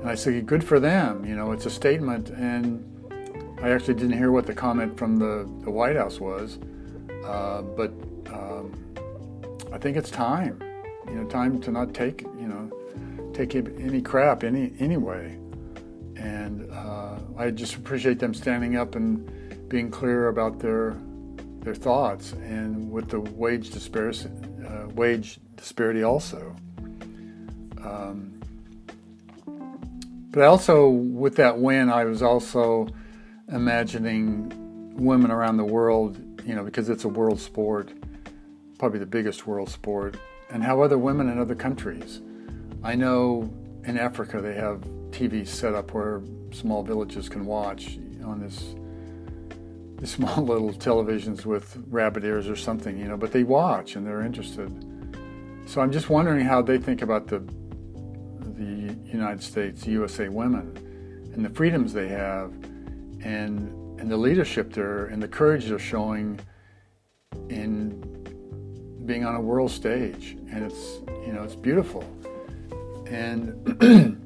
And 0.00 0.08
I 0.08 0.14
say, 0.14 0.40
good 0.40 0.62
for 0.62 0.78
them. 0.78 1.24
You 1.24 1.34
know, 1.34 1.50
it's 1.50 1.66
a 1.66 1.70
statement. 1.70 2.30
And 2.30 2.84
I 3.62 3.70
actually 3.70 3.94
didn't 3.94 4.16
hear 4.16 4.32
what 4.32 4.46
the 4.46 4.54
comment 4.54 4.96
from 4.96 5.18
the, 5.18 5.48
the 5.64 5.70
White 5.70 5.96
House 5.96 6.18
was, 6.18 6.58
uh, 7.24 7.62
but 7.62 7.92
um, 8.32 8.72
I 9.72 9.78
think 9.78 9.96
it's 9.96 10.10
time. 10.10 10.62
You 11.06 11.16
know, 11.16 11.24
time 11.28 11.60
to 11.62 11.70
not 11.70 11.92
take 11.92 12.22
you 12.22 12.46
know 12.46 12.70
take 13.34 13.54
any 13.54 14.00
crap 14.00 14.44
any 14.44 14.72
anyway. 14.78 15.36
And 16.16 16.70
uh, 16.70 17.18
I 17.36 17.50
just 17.50 17.74
appreciate 17.74 18.18
them 18.18 18.34
standing 18.34 18.76
up 18.76 18.94
and 18.94 19.68
being 19.68 19.90
clear 19.90 20.28
about 20.28 20.58
their 20.58 20.96
their 21.60 21.74
thoughts, 21.74 22.32
and 22.32 22.90
with 22.90 23.10
the 23.10 23.20
wage 23.20 23.70
disparity, 23.70 24.30
uh, 24.66 24.88
wage 24.94 25.38
disparity 25.56 26.02
also. 26.02 26.56
Um, 27.82 28.40
but 30.30 30.44
also, 30.44 30.88
with 30.88 31.36
that 31.36 31.58
win, 31.58 31.90
I 31.90 32.04
was 32.04 32.22
also 32.22 32.88
imagining 33.52 34.52
women 34.96 35.30
around 35.30 35.56
the 35.56 35.64
world, 35.64 36.18
you 36.46 36.54
know, 36.54 36.64
because 36.64 36.88
it's 36.88 37.04
a 37.04 37.08
world 37.08 37.40
sport, 37.40 37.90
probably 38.78 38.98
the 38.98 39.06
biggest 39.06 39.46
world 39.46 39.68
sport, 39.68 40.16
and 40.50 40.62
how 40.62 40.82
other 40.82 40.98
women 40.98 41.28
in 41.28 41.38
other 41.38 41.54
countries. 41.54 42.20
I 42.82 42.94
know 42.94 43.52
in 43.84 43.98
Africa 43.98 44.40
they 44.40 44.54
have 44.54 44.80
TV 45.10 45.46
set 45.46 45.74
up 45.74 45.92
where 45.92 46.22
small 46.52 46.82
villages 46.82 47.28
can 47.28 47.44
watch 47.44 47.98
on 48.24 48.40
this 48.40 48.74
small 50.04 50.42
little 50.42 50.72
televisions 50.72 51.44
with 51.44 51.82
rabbit 51.88 52.24
ears 52.24 52.48
or 52.48 52.56
something, 52.56 52.98
you 52.98 53.06
know, 53.06 53.16
but 53.16 53.32
they 53.32 53.42
watch 53.42 53.96
and 53.96 54.06
they're 54.06 54.22
interested. 54.22 54.70
So 55.66 55.80
I'm 55.80 55.92
just 55.92 56.08
wondering 56.08 56.44
how 56.44 56.62
they 56.62 56.78
think 56.78 57.02
about 57.02 57.26
the 57.26 57.42
the 58.56 58.94
United 59.06 59.42
States, 59.42 59.86
USA 59.86 60.28
women, 60.28 60.76
and 61.34 61.44
the 61.44 61.48
freedoms 61.48 61.92
they 61.94 62.08
have, 62.08 62.52
and 63.24 64.00
and 64.00 64.10
the 64.10 64.16
leadership 64.16 64.72
there, 64.72 65.06
and 65.06 65.22
the 65.22 65.28
courage 65.28 65.66
they're 65.66 65.78
showing 65.78 66.40
in 67.48 68.00
being 69.04 69.24
on 69.24 69.34
a 69.34 69.40
world 69.40 69.70
stage, 69.70 70.36
and 70.50 70.64
it's 70.64 71.00
you 71.26 71.32
know 71.32 71.42
it's 71.42 71.56
beautiful, 71.56 72.04
and 73.06 73.54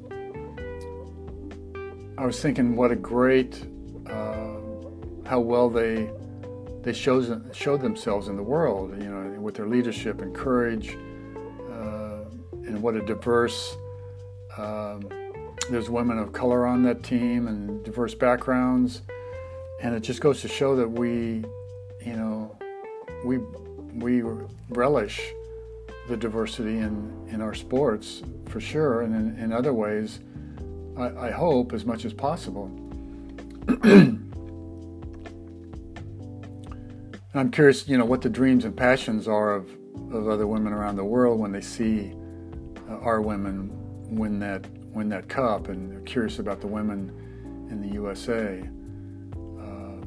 I 2.17 2.25
was 2.25 2.41
thinking 2.41 2.75
what 2.75 2.91
a 2.91 2.95
great 2.95 3.65
uh, 4.09 4.55
how 5.25 5.39
well 5.39 5.69
they 5.69 6.09
they 6.83 6.93
show 6.93 7.41
showed 7.51 7.81
themselves 7.81 8.27
in 8.27 8.37
the 8.37 8.43
world, 8.43 8.91
you 9.01 9.09
know, 9.09 9.41
with 9.41 9.55
their 9.55 9.67
leadership 9.67 10.21
and 10.21 10.33
courage, 10.33 10.97
uh, 11.69 12.23
and 12.51 12.81
what 12.81 12.95
a 12.95 13.01
diverse. 13.01 13.75
Um, 14.57 15.09
there's 15.69 15.89
women 15.89 16.17
of 16.19 16.33
color 16.33 16.65
on 16.65 16.83
that 16.83 17.03
team 17.03 17.47
and 17.47 17.83
diverse 17.83 18.13
backgrounds, 18.13 19.01
and 19.81 19.95
it 19.95 20.01
just 20.01 20.21
goes 20.21 20.41
to 20.41 20.47
show 20.47 20.75
that 20.75 20.89
we, 20.89 21.43
you 22.05 22.15
know, 22.15 22.55
we 23.25 23.39
we 23.93 24.21
relish 24.69 25.21
the 26.07 26.17
diversity 26.17 26.77
in, 26.77 27.27
in 27.29 27.41
our 27.41 27.53
sports 27.53 28.21
for 28.49 28.59
sure, 28.59 29.01
and 29.01 29.15
in, 29.15 29.43
in 29.43 29.51
other 29.53 29.73
ways, 29.73 30.19
I, 30.97 31.27
I 31.27 31.31
hope 31.31 31.73
as 31.73 31.85
much 31.85 32.05
as 32.05 32.13
possible. 32.13 32.69
I'm 37.33 37.51
curious, 37.51 37.87
you 37.87 37.97
know, 37.97 38.05
what 38.05 38.21
the 38.21 38.29
dreams 38.29 38.65
and 38.65 38.77
passions 38.77 39.27
are 39.27 39.55
of, 39.55 39.69
of 40.11 40.29
other 40.29 40.47
women 40.47 40.71
around 40.73 40.95
the 40.95 41.03
world 41.03 41.39
when 41.39 41.51
they 41.51 41.61
see 41.61 42.13
uh, 42.89 42.97
our 42.99 43.21
women 43.21 43.71
win 44.15 44.39
that 44.39 44.65
win 44.95 45.09
that 45.09 45.27
cup, 45.27 45.67
and 45.67 45.91
they're 45.91 45.99
curious 46.01 46.39
about 46.39 46.61
the 46.61 46.67
women 46.67 47.11
in 47.69 47.81
the 47.81 47.89
USA. 47.95 48.63
Uh, 49.59 50.01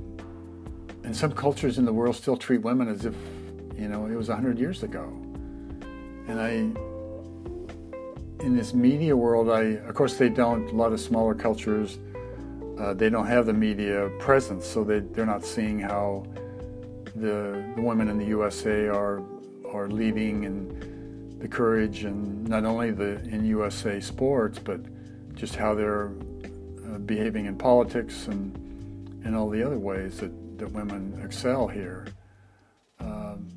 and 1.04 1.14
some 1.14 1.32
cultures 1.32 1.78
in 1.78 1.84
the 1.84 1.92
world 1.92 2.16
still 2.16 2.36
treat 2.36 2.62
women 2.62 2.88
as 2.88 3.04
if, 3.04 3.14
you 3.76 3.88
know, 3.88 4.06
it 4.06 4.16
was 4.16 4.28
100 4.28 4.58
years 4.58 4.82
ago. 4.82 5.04
And 6.26 6.40
I, 6.40 6.50
in 8.44 8.56
this 8.56 8.74
media 8.74 9.16
world, 9.16 9.50
I, 9.50 9.76
of 9.88 9.94
course, 9.94 10.16
they 10.16 10.28
don't, 10.28 10.68
a 10.70 10.74
lot 10.74 10.92
of 10.92 11.00
smaller 11.00 11.34
cultures, 11.34 11.98
uh, 12.78 12.94
they 12.94 13.10
don't 13.10 13.26
have 13.26 13.46
the 13.46 13.52
media 13.52 14.10
presence, 14.18 14.66
so 14.66 14.84
they, 14.84 15.00
they're 15.00 15.26
not 15.26 15.44
seeing 15.44 15.78
how 15.78 16.24
the, 17.14 17.64
the 17.76 17.82
women 17.82 18.08
in 18.08 18.18
the 18.18 18.26
USA 18.26 18.88
are 18.88 19.22
are 19.72 19.88
leading 19.88 20.44
and 20.46 20.97
the 21.38 21.48
courage 21.48 22.04
and 22.04 22.46
not 22.48 22.64
only 22.64 22.90
the 22.90 23.20
in 23.28 23.44
USA 23.44 24.00
sports, 24.00 24.58
but 24.58 24.80
just 25.34 25.54
how 25.54 25.74
they're 25.74 26.10
uh, 26.86 26.98
behaving 26.98 27.46
in 27.46 27.56
politics 27.56 28.26
and 28.26 28.56
in 29.24 29.34
all 29.34 29.48
the 29.48 29.62
other 29.62 29.78
ways 29.78 30.18
that, 30.18 30.58
that 30.58 30.70
women 30.72 31.20
excel 31.24 31.68
here. 31.68 32.06
Um, 33.00 33.48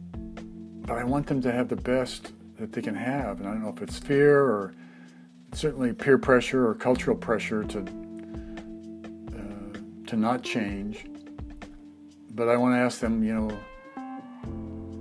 but 0.85 0.97
I 0.97 1.03
want 1.03 1.27
them 1.27 1.41
to 1.41 1.51
have 1.51 1.69
the 1.69 1.75
best 1.75 2.33
that 2.59 2.73
they 2.73 2.81
can 2.81 2.95
have, 2.95 3.39
and 3.39 3.49
I 3.49 3.53
don't 3.53 3.63
know 3.63 3.73
if 3.75 3.81
it's 3.81 3.97
fear 3.97 4.39
or 4.39 4.73
certainly 5.53 5.93
peer 5.93 6.17
pressure 6.17 6.67
or 6.67 6.75
cultural 6.75 7.17
pressure 7.17 7.63
to 7.63 7.79
uh, 9.29 9.77
to 10.07 10.15
not 10.15 10.43
change. 10.43 11.05
But 12.33 12.47
I 12.47 12.57
want 12.57 12.75
to 12.75 12.79
ask 12.79 12.99
them, 12.99 13.23
you 13.23 13.33
know, 13.33 13.57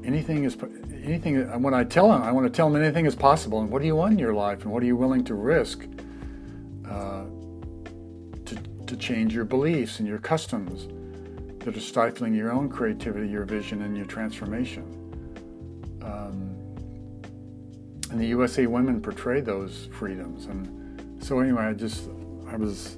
anything 0.04 0.44
is 0.44 0.56
anything. 1.04 1.62
When 1.62 1.74
I 1.74 1.84
tell 1.84 2.10
them, 2.10 2.22
I 2.22 2.32
want 2.32 2.46
to 2.46 2.50
tell 2.50 2.70
them 2.70 2.80
anything 2.80 3.06
is 3.06 3.14
possible. 3.14 3.60
And 3.60 3.70
what 3.70 3.80
do 3.80 3.86
you 3.86 3.96
want 3.96 4.12
in 4.12 4.18
your 4.18 4.34
life, 4.34 4.62
and 4.62 4.72
what 4.72 4.82
are 4.82 4.86
you 4.86 4.96
willing 4.96 5.24
to 5.24 5.34
risk 5.34 5.86
uh, 6.88 7.24
to 8.44 8.56
to 8.86 8.96
change 8.96 9.34
your 9.34 9.44
beliefs 9.44 9.98
and 9.98 10.08
your 10.08 10.18
customs 10.18 10.88
that 11.64 11.76
are 11.76 11.80
stifling 11.80 12.34
your 12.34 12.50
own 12.52 12.68
creativity, 12.68 13.28
your 13.28 13.44
vision, 13.44 13.82
and 13.82 13.96
your 13.96 14.06
transformation. 14.06 14.82
Um, 16.02 16.56
and 18.10 18.18
the 18.18 18.26
USA 18.28 18.66
Women 18.66 19.00
portray 19.00 19.40
those 19.40 19.88
freedoms, 19.92 20.46
and 20.46 21.22
so 21.22 21.40
anyway, 21.40 21.62
I 21.62 21.72
just 21.74 22.08
I 22.48 22.56
was 22.56 22.96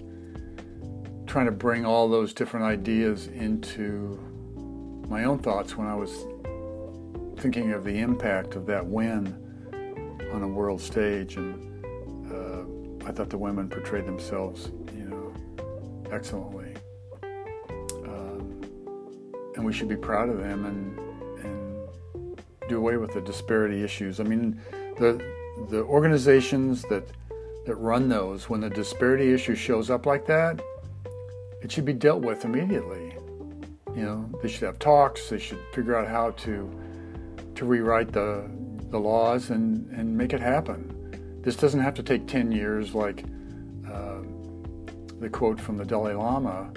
trying 1.26 1.46
to 1.46 1.52
bring 1.52 1.84
all 1.84 2.08
those 2.08 2.32
different 2.32 2.66
ideas 2.66 3.26
into 3.26 4.18
my 5.08 5.24
own 5.24 5.38
thoughts 5.38 5.76
when 5.76 5.86
I 5.86 5.94
was 5.94 6.24
thinking 7.42 7.72
of 7.72 7.82
the 7.82 7.98
impact 7.98 8.54
of 8.54 8.66
that 8.66 8.86
win 8.86 9.26
on 10.32 10.44
a 10.44 10.46
world 10.46 10.80
stage, 10.80 11.34
and 11.34 11.84
uh, 12.32 13.08
I 13.08 13.10
thought 13.10 13.30
the 13.30 13.36
women 13.36 13.68
portrayed 13.68 14.06
themselves, 14.06 14.70
you 14.94 15.06
know, 15.06 15.34
excellently, 16.12 16.72
um, 18.04 18.62
and 19.56 19.64
we 19.64 19.72
should 19.72 19.88
be 19.88 19.96
proud 19.96 20.28
of 20.28 20.38
them 20.38 20.66
and 20.66 21.44
and 21.44 22.40
do 22.68 22.76
away 22.76 22.96
with 22.96 23.12
the 23.12 23.20
disparity 23.20 23.82
issues. 23.82 24.20
I 24.20 24.22
mean, 24.22 24.60
the 25.00 25.20
the 25.68 25.82
organizations 25.82 26.82
that 26.82 27.08
that 27.66 27.74
run 27.74 28.08
those, 28.08 28.48
when 28.48 28.60
the 28.60 28.70
disparity 28.70 29.32
issue 29.32 29.56
shows 29.56 29.90
up 29.90 30.06
like 30.06 30.26
that, 30.26 30.62
it 31.60 31.72
should 31.72 31.86
be 31.86 31.92
dealt 31.92 32.22
with 32.22 32.44
immediately. 32.44 33.16
You 33.96 34.02
know, 34.02 34.30
they 34.40 34.48
should 34.48 34.62
have 34.62 34.78
talks. 34.78 35.28
They 35.28 35.40
should 35.40 35.58
figure 35.72 35.96
out 35.96 36.06
how 36.06 36.30
to 36.46 36.70
to 37.62 37.66
rewrite 37.68 38.10
the, 38.10 38.50
the 38.90 38.98
laws 38.98 39.50
and, 39.50 39.88
and 39.92 40.16
make 40.16 40.32
it 40.32 40.40
happen. 40.40 41.40
This 41.42 41.54
doesn't 41.54 41.78
have 41.78 41.94
to 41.94 42.02
take 42.02 42.26
10 42.26 42.50
years 42.50 42.92
like 42.92 43.24
uh, 43.88 44.18
the 45.20 45.30
quote 45.30 45.60
from 45.60 45.76
the 45.76 45.84
Dalai 45.84 46.14
Lama 46.14 46.72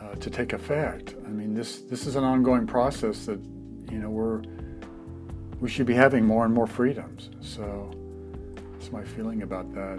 uh, 0.00 0.14
to 0.14 0.30
take 0.30 0.52
effect. 0.52 1.16
I 1.26 1.30
mean, 1.30 1.54
this, 1.54 1.80
this 1.80 2.06
is 2.06 2.14
an 2.14 2.22
ongoing 2.22 2.68
process 2.68 3.26
that, 3.26 3.40
you 3.90 3.98
know, 3.98 4.08
we're, 4.08 4.42
we 5.60 5.68
should 5.68 5.86
be 5.86 5.94
having 5.94 6.24
more 6.24 6.44
and 6.44 6.54
more 6.54 6.68
freedoms. 6.68 7.30
So 7.40 7.90
that's 8.72 8.92
my 8.92 9.02
feeling 9.02 9.42
about 9.42 9.74
that. 9.74 9.98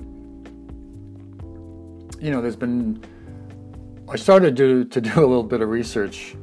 You 2.22 2.32
know, 2.32 2.42
there's 2.42 2.56
been, 2.56 3.04
I 4.08 4.16
started 4.16 4.56
to, 4.56 4.86
to 4.86 5.02
do 5.02 5.14
a 5.20 5.28
little 5.28 5.44
bit 5.44 5.60
of 5.60 5.68
research 5.68 6.38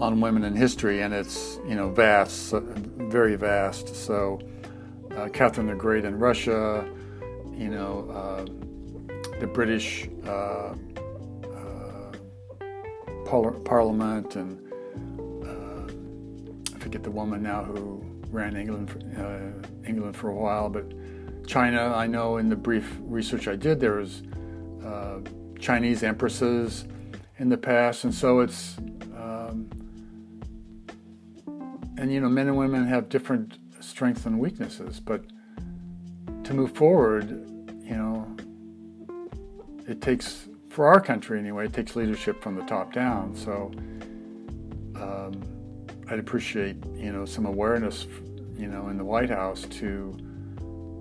on 0.00 0.20
women 0.20 0.44
in 0.44 0.56
history, 0.56 1.02
and 1.02 1.12
it's 1.12 1.58
you 1.68 1.74
know 1.74 1.90
vast, 1.90 2.54
very 3.10 3.36
vast. 3.36 3.94
So, 3.94 4.40
uh, 5.16 5.28
Catherine 5.28 5.66
the 5.66 5.74
Great 5.74 6.04
in 6.04 6.18
Russia, 6.18 6.88
you 7.52 7.68
know, 7.68 8.08
uh, 8.10 8.44
the 9.40 9.46
British 9.46 10.08
uh, 10.26 10.30
uh 10.30 10.74
par- 13.26 13.52
Parliament, 13.64 14.36
and 14.36 14.58
uh, 15.44 15.92
I 16.74 16.78
forget 16.78 17.02
the 17.02 17.10
woman 17.10 17.42
now 17.42 17.64
who 17.64 18.02
ran 18.30 18.56
England 18.56 18.90
for, 18.90 19.00
England 19.84 20.16
for 20.16 20.30
a 20.30 20.34
while, 20.34 20.68
but 20.68 20.86
China. 21.46 21.92
I 21.94 22.06
know 22.06 22.36
in 22.36 22.48
the 22.48 22.56
brief 22.56 22.96
research 23.00 23.48
I 23.48 23.56
did, 23.56 23.80
there 23.80 23.96
was 23.96 24.22
Chinese 25.58 26.02
empresses 26.02 26.86
in 27.38 27.48
the 27.50 27.58
past, 27.58 28.04
and 28.04 28.14
so 28.14 28.40
it's 28.40 28.76
and 32.00 32.10
you 32.10 32.18
know, 32.18 32.30
men 32.30 32.48
and 32.48 32.56
women 32.56 32.86
have 32.86 33.10
different 33.10 33.58
strengths 33.78 34.24
and 34.24 34.40
weaknesses, 34.40 34.98
but 35.00 35.22
to 36.44 36.54
move 36.54 36.72
forward, 36.72 37.28
you 37.84 37.94
know, 37.94 38.26
it 39.86 40.00
takes, 40.00 40.48
for 40.70 40.86
our 40.86 40.98
country 40.98 41.38
anyway, 41.38 41.66
it 41.66 41.74
takes 41.74 41.96
leadership 41.96 42.42
from 42.42 42.54
the 42.56 42.62
top 42.62 42.94
down. 42.94 43.36
So 43.36 43.70
um, 44.96 45.42
I'd 46.08 46.18
appreciate, 46.18 46.76
you 46.96 47.12
know, 47.12 47.26
some 47.26 47.44
awareness, 47.44 48.06
you 48.56 48.66
know, 48.66 48.88
in 48.88 48.96
the 48.96 49.04
White 49.04 49.30
House 49.30 49.62
to 49.62 50.16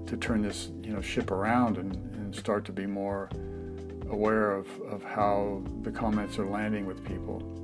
to 0.07 0.17
turn 0.17 0.41
this, 0.41 0.71
you 0.81 0.91
know, 0.91 1.01
ship 1.01 1.29
around 1.29 1.77
and, 1.77 1.93
and 2.15 2.35
start 2.35 2.65
to 2.65 2.71
be 2.71 2.87
more 2.87 3.29
aware 4.09 4.51
of, 4.55 4.65
of 4.89 5.03
how 5.03 5.63
the 5.83 5.91
comments 5.91 6.39
are 6.39 6.47
landing 6.47 6.87
with 6.87 7.05
people. 7.05 7.58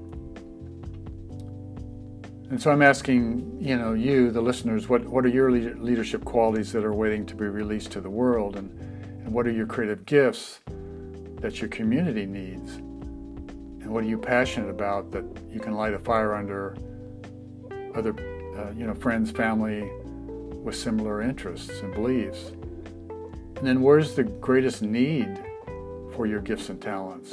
And 2.50 2.62
so 2.62 2.70
I'm 2.70 2.84
asking, 2.84 3.58
you 3.60 3.76
know, 3.76 3.94
you, 3.94 4.30
the 4.30 4.42
listeners, 4.42 4.88
what, 4.88 5.04
what 5.06 5.26
are 5.26 5.30
your 5.30 5.50
leadership 5.52 6.24
qualities 6.26 6.72
that 6.74 6.84
are 6.84 6.94
waiting 6.94 7.26
to 7.26 7.36
be 7.36 7.46
released 7.46 7.92
to 7.94 8.02
the 8.02 8.10
world? 8.10 8.56
And, 8.56 8.70
and 9.26 9.34
what 9.34 9.48
are 9.48 9.52
your 9.52 9.66
creative 9.66 10.06
gifts 10.06 10.60
that 11.40 11.60
your 11.60 11.70
community 11.70 12.28
needs? 12.28 12.76
And 12.76 13.88
what 13.88 14.04
are 14.04 14.08
you 14.08 14.20
passionate 14.20 14.70
about 14.70 15.12
that 15.12 15.26
you 15.52 15.60
can 15.60 15.74
light 15.74 15.96
a 15.96 16.00
fire 16.00 16.36
under 16.36 16.78
other, 17.96 18.14
uh, 18.60 18.72
you 18.78 18.86
know, 18.86 18.94
friends, 18.94 19.32
family 19.32 19.90
with 20.64 20.76
similar 20.76 21.24
interests 21.24 21.80
and 21.80 21.96
beliefs? 21.96 22.52
And 23.58 23.66
then 23.66 23.82
where's 23.82 24.14
the 24.14 24.24
greatest 24.24 24.84
need 24.84 25.44
for 26.14 26.28
your 26.28 26.42
gifts 26.42 26.70
and 26.70 26.80
talents? 26.80 27.32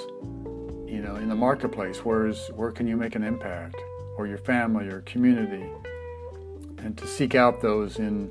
You 0.87 1.03
know, 1.03 1.16
in 1.16 1.29
the 1.29 1.35
marketplace, 1.35 1.98
where's, 1.98 2.48
where 2.55 2.70
can 2.70 2.87
you 2.87 2.96
make 2.96 3.14
an 3.14 3.22
impact? 3.22 3.77
Or 4.16 4.27
your 4.27 4.38
family 4.38 4.88
or 4.88 5.01
community, 5.03 5.64
and 6.79 6.96
to 6.98 7.07
seek 7.07 7.35
out 7.35 7.61
those 7.61 7.98
in 7.98 8.31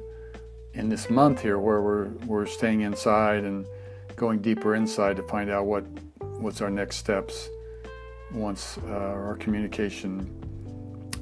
in 0.73 0.89
this 0.89 1.09
month 1.09 1.41
here 1.41 1.59
where 1.59 1.81
we're 1.81 2.09
we're 2.25 2.45
staying 2.45 2.81
inside 2.81 3.43
and 3.43 3.65
going 4.15 4.39
deeper 4.39 4.75
inside 4.75 5.15
to 5.15 5.23
find 5.23 5.49
out 5.49 5.65
what 5.65 5.85
what's 6.39 6.61
our 6.61 6.69
next 6.69 6.97
steps 6.97 7.49
once 8.33 8.77
uh, 8.87 8.91
our 8.91 9.35
communication 9.35 10.29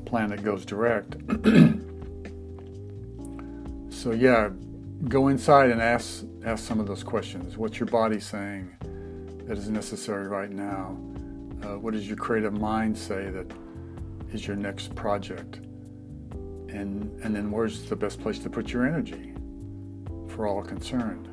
planet 0.05 0.43
goes 0.43 0.65
direct. 0.65 1.15
so 3.89 4.11
yeah, 4.11 4.49
go 5.07 5.29
inside 5.29 5.69
and 5.69 5.81
ask 5.81 6.25
ask 6.45 6.65
some 6.65 6.79
of 6.79 6.87
those 6.87 7.03
questions. 7.03 7.57
What's 7.57 7.79
your 7.79 7.87
body 7.87 8.19
saying 8.19 8.69
that 9.45 9.57
is 9.57 9.69
necessary 9.69 10.27
right 10.27 10.51
now? 10.51 10.97
Uh, 11.63 11.77
what 11.77 11.93
does 11.93 12.07
your 12.07 12.17
creative 12.17 12.53
mind 12.53 12.97
say 12.97 13.29
that 13.29 13.51
is 14.31 14.47
your 14.47 14.55
next 14.55 14.95
project? 14.95 15.57
And, 16.69 17.19
and 17.23 17.35
then 17.35 17.51
where's 17.51 17.89
the 17.89 17.95
best 17.95 18.21
place 18.21 18.39
to 18.39 18.49
put 18.49 18.71
your 18.71 18.85
energy 18.85 19.33
for 20.27 20.47
all 20.47 20.61
concerned? 20.61 21.27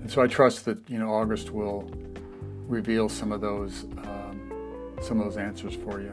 And 0.00 0.10
so 0.10 0.22
I 0.22 0.26
trust 0.26 0.64
that 0.64 0.78
you 0.88 0.98
know 0.98 1.12
August 1.12 1.50
will 1.50 1.90
reveal 2.66 3.08
some 3.08 3.32
of 3.32 3.40
those 3.40 3.84
um, 3.98 4.96
some 5.00 5.20
of 5.20 5.26
those 5.26 5.36
answers 5.36 5.74
for 5.74 6.00
you. 6.00 6.12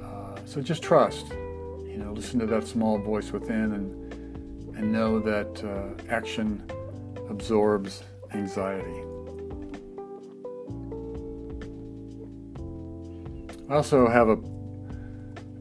Uh, 0.00 0.38
so 0.44 0.60
just 0.60 0.82
trust, 0.82 1.28
you 1.30 1.96
know, 1.98 2.12
listen 2.12 2.38
to 2.40 2.46
that 2.46 2.66
small 2.66 2.98
voice 2.98 3.30
within, 3.30 3.72
and 3.72 4.76
and 4.76 4.92
know 4.92 5.18
that 5.20 5.64
uh, 5.64 6.12
action 6.12 6.62
absorbs 7.30 8.02
anxiety. 8.32 9.07
I 13.68 13.74
also 13.74 14.08
have 14.08 14.30
a 14.30 14.38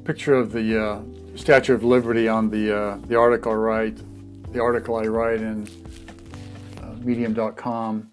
picture 0.06 0.34
of 0.34 0.54
the 0.54 0.82
uh, 0.82 1.02
Statue 1.36 1.74
of 1.74 1.84
Liberty 1.84 2.30
on 2.30 2.50
the 2.50 2.74
uh, 2.74 2.98
the 3.08 3.18
article 3.18 3.52
I 3.52 3.56
write, 3.56 4.54
the 4.54 4.62
article 4.62 4.96
I 4.96 5.08
write 5.08 5.42
in 5.42 5.68
uh, 6.82 6.94
Medium.com. 7.02 8.10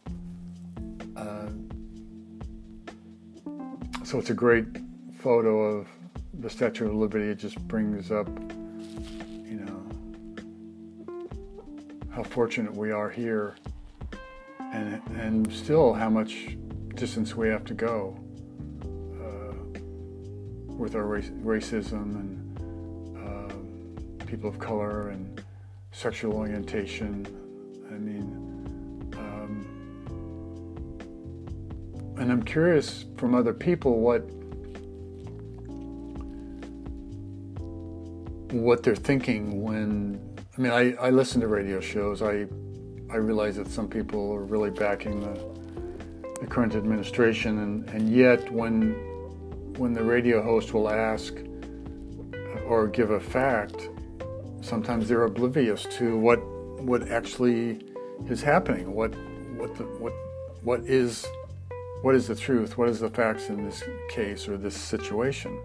Uh, 1.17 1.47
so 4.05 4.19
it's 4.19 4.31
a 4.31 4.35
great 4.35 4.67
photo 5.17 5.61
of 5.61 5.87
the 6.41 6.51
Statue 6.51 6.89
of 6.89 6.95
Liberty. 6.95 7.29
It 7.29 7.37
just 7.37 7.61
brings 7.69 8.11
up, 8.11 8.27
you 9.47 9.61
know, 9.65 9.81
how 12.11 12.25
fortunate 12.25 12.75
we 12.75 12.91
are 12.91 13.11
here, 13.11 13.55
and 14.59 15.01
and 15.21 15.53
still 15.53 15.95
how 15.95 16.11
much 16.11 16.57
distance 16.97 17.37
we 17.37 17.49
have 17.49 17.65
to 17.67 17.75
go 17.75 18.19
with 20.77 20.95
our 20.95 21.07
race, 21.07 21.31
racism 21.43 22.15
and 22.17 22.59
um, 23.19 24.27
people 24.27 24.49
of 24.49 24.59
color 24.59 25.09
and 25.11 25.43
sexual 25.93 26.35
orientation. 26.35 27.27
I 27.89 27.95
mean, 27.95 29.13
um, 29.17 29.67
and 32.19 32.31
I'm 32.33 32.43
curious 32.43 33.05
from 33.17 33.35
other 33.35 33.55
people 33.55 34.01
what 34.01 34.21
what 38.53 38.83
they're 38.83 38.97
thinking 38.97 39.63
when. 39.63 40.21
I 40.57 40.61
mean, 40.61 40.73
I, 40.73 40.95
I 40.95 41.11
listen 41.11 41.41
to 41.41 41.49
radio 41.49 41.81
shows. 41.81 42.23
I 42.23 42.47
I 43.11 43.17
realize 43.17 43.57
that 43.57 43.69
some 43.69 43.89
people 43.89 44.33
are 44.33 44.43
really 44.43 44.71
backing 44.71 45.21
the, 45.21 46.41
the 46.41 46.47
current 46.47 46.75
administration, 46.75 47.59
and, 47.59 47.89
and 47.91 48.09
yet 48.09 48.51
when 48.53 49.14
when 49.79 49.93
the 49.93 50.03
radio 50.03 50.43
host 50.43 50.73
will 50.73 50.89
ask 50.89 51.35
or 52.67 52.89
give 52.89 53.11
a 53.11 53.21
fact, 53.21 53.89
sometimes 54.61 55.09
they're 55.09 55.25
oblivious 55.25 55.85
to 55.99 56.17
what 56.17 56.43
what 56.83 57.09
actually 57.09 57.85
is 58.29 58.43
happening. 58.43 58.93
What 58.95 59.15
what 59.57 59.75
the, 59.77 59.85
what 59.85 60.13
what 60.63 60.81
is 60.81 61.27
what 62.03 62.15
is 62.15 62.27
the 62.27 62.35
truth? 62.35 62.77
What 62.77 62.89
is 62.89 63.01
the 63.01 63.11
facts 63.11 63.49
in 63.49 63.65
this 63.65 63.83
case 64.11 64.49
or 64.49 64.57
this 64.57 64.77
situation? 64.77 65.59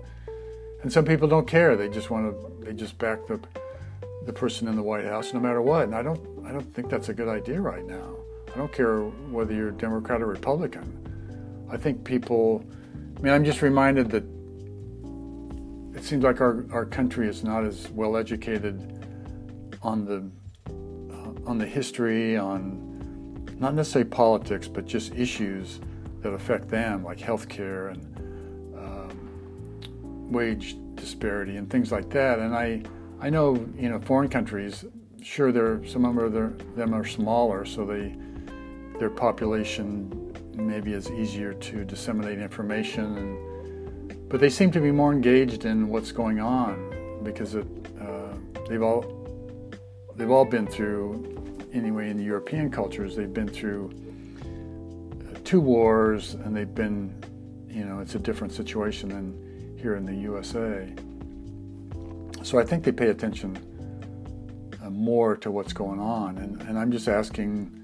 And 0.81 0.91
some 0.91 1.05
people 1.05 1.27
don't 1.27 1.47
care. 1.47 1.75
They 1.75 1.89
just 1.89 2.09
want 2.09 2.31
to. 2.31 2.65
They 2.65 2.73
just 2.73 2.97
back 2.97 3.27
the 3.27 3.39
the 4.25 4.33
person 4.33 4.67
in 4.67 4.75
the 4.75 4.83
White 4.83 5.05
House 5.05 5.33
no 5.33 5.39
matter 5.39 5.61
what. 5.61 5.83
And 5.83 5.95
I 5.95 6.01
don't. 6.01 6.21
I 6.45 6.51
don't 6.51 6.73
think 6.73 6.89
that's 6.89 7.09
a 7.09 7.13
good 7.13 7.27
idea 7.27 7.61
right 7.61 7.85
now. 7.85 8.15
I 8.53 8.57
don't 8.57 8.71
care 8.71 9.01
whether 9.01 9.53
you're 9.53 9.71
Democrat 9.71 10.21
or 10.21 10.27
Republican. 10.27 11.67
I 11.69 11.77
think 11.77 12.03
people. 12.03 12.65
I 13.19 13.21
mean, 13.21 13.33
I'm 13.33 13.43
just 13.43 13.61
reminded 13.61 14.09
that 14.11 14.23
it 15.93 16.05
seems 16.05 16.23
like 16.23 16.39
our, 16.39 16.65
our 16.71 16.85
country 16.85 17.27
is 17.27 17.43
not 17.43 17.65
as 17.65 17.89
well 17.89 18.15
educated 18.15 19.05
on 19.81 20.05
the 20.05 20.23
uh, 21.13 21.49
on 21.49 21.57
the 21.57 21.65
history, 21.65 22.37
on 22.37 23.45
not 23.59 23.73
necessarily 23.73 24.09
politics, 24.09 24.69
but 24.69 24.85
just 24.85 25.13
issues 25.15 25.81
that 26.21 26.29
affect 26.29 26.69
them, 26.69 27.03
like 27.03 27.17
healthcare 27.17 27.91
and 27.91 28.77
um, 28.77 30.31
wage 30.31 30.77
disparity 30.95 31.57
and 31.57 31.69
things 31.69 31.91
like 31.91 32.09
that. 32.11 32.39
And 32.39 32.55
I 32.55 32.83
I 33.19 33.29
know 33.29 33.55
you 33.77 33.89
know 33.89 33.99
foreign 33.99 34.29
countries, 34.29 34.85
sure, 35.21 35.51
there 35.51 35.85
some 35.85 36.05
of 36.05 36.31
them 36.31 36.93
are 36.93 37.05
smaller, 37.05 37.65
so 37.65 37.85
they 37.85 38.15
their 38.97 39.09
population 39.09 40.28
maybe 40.67 40.93
is 40.93 41.09
easier 41.11 41.53
to 41.53 41.85
disseminate 41.85 42.39
information 42.39 43.17
and 43.17 44.29
but 44.29 44.39
they 44.39 44.49
seem 44.49 44.71
to 44.71 44.79
be 44.79 44.91
more 44.91 45.11
engaged 45.11 45.65
in 45.65 45.87
what's 45.87 46.11
going 46.11 46.39
on 46.39 47.21
because 47.23 47.55
it, 47.55 47.65
uh, 47.99 48.33
they've 48.67 48.83
all 48.83 49.03
they've 50.15 50.31
all 50.31 50.45
been 50.45 50.67
through 50.67 51.67
anyway 51.73 52.09
in 52.09 52.17
the 52.17 52.23
European 52.23 52.69
cultures 52.69 53.15
they've 53.15 53.33
been 53.33 53.47
through 53.47 53.91
uh, 54.41 55.39
two 55.43 55.61
wars 55.61 56.35
and 56.35 56.55
they've 56.55 56.75
been 56.75 57.13
you 57.67 57.85
know 57.85 57.99
it's 57.99 58.15
a 58.15 58.19
different 58.19 58.53
situation 58.53 59.09
than 59.09 59.77
here 59.79 59.95
in 59.95 60.05
the 60.05 60.15
USA 60.15 60.87
so 62.43 62.57
I 62.57 62.63
think 62.63 62.83
they 62.83 62.91
pay 62.91 63.09
attention 63.09 63.57
uh, 64.83 64.89
more 64.89 65.35
to 65.37 65.51
what's 65.51 65.73
going 65.73 65.99
on. 65.99 66.37
And, 66.37 66.61
and 66.63 66.79
I'm 66.79 66.91
just 66.91 67.07
asking 67.07 67.78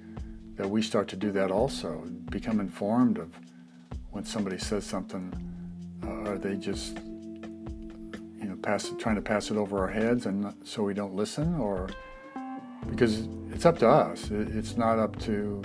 that 0.56 0.70
we 0.70 0.82
start 0.82 1.08
to 1.10 1.16
do 1.16 1.32
that 1.32 1.52
also 1.52 2.04
become 2.32 2.60
informed 2.60 3.18
of 3.18 3.30
when 4.12 4.24
somebody 4.24 4.58
says 4.58 4.86
something 4.86 5.34
uh, 6.06 6.32
are 6.32 6.38
they 6.38 6.56
just, 6.56 6.98
you 6.98 8.48
know, 8.48 8.56
pass 8.62 8.92
trying 8.98 9.16
to 9.16 9.22
pass 9.22 9.52
it 9.52 9.58
over 9.58 9.80
our 9.80 9.88
heads 9.88 10.26
and 10.26 10.54
so 10.64 10.84
we 10.84 10.94
don't 10.94 11.14
listen, 11.14 11.56
or 11.56 11.90
because 12.90 13.28
it's 13.52 13.66
up 13.66 13.78
to 13.80 13.88
us. 13.88 14.30
It's 14.32 14.78
not 14.78 15.00
up 15.00 15.20
to 15.22 15.62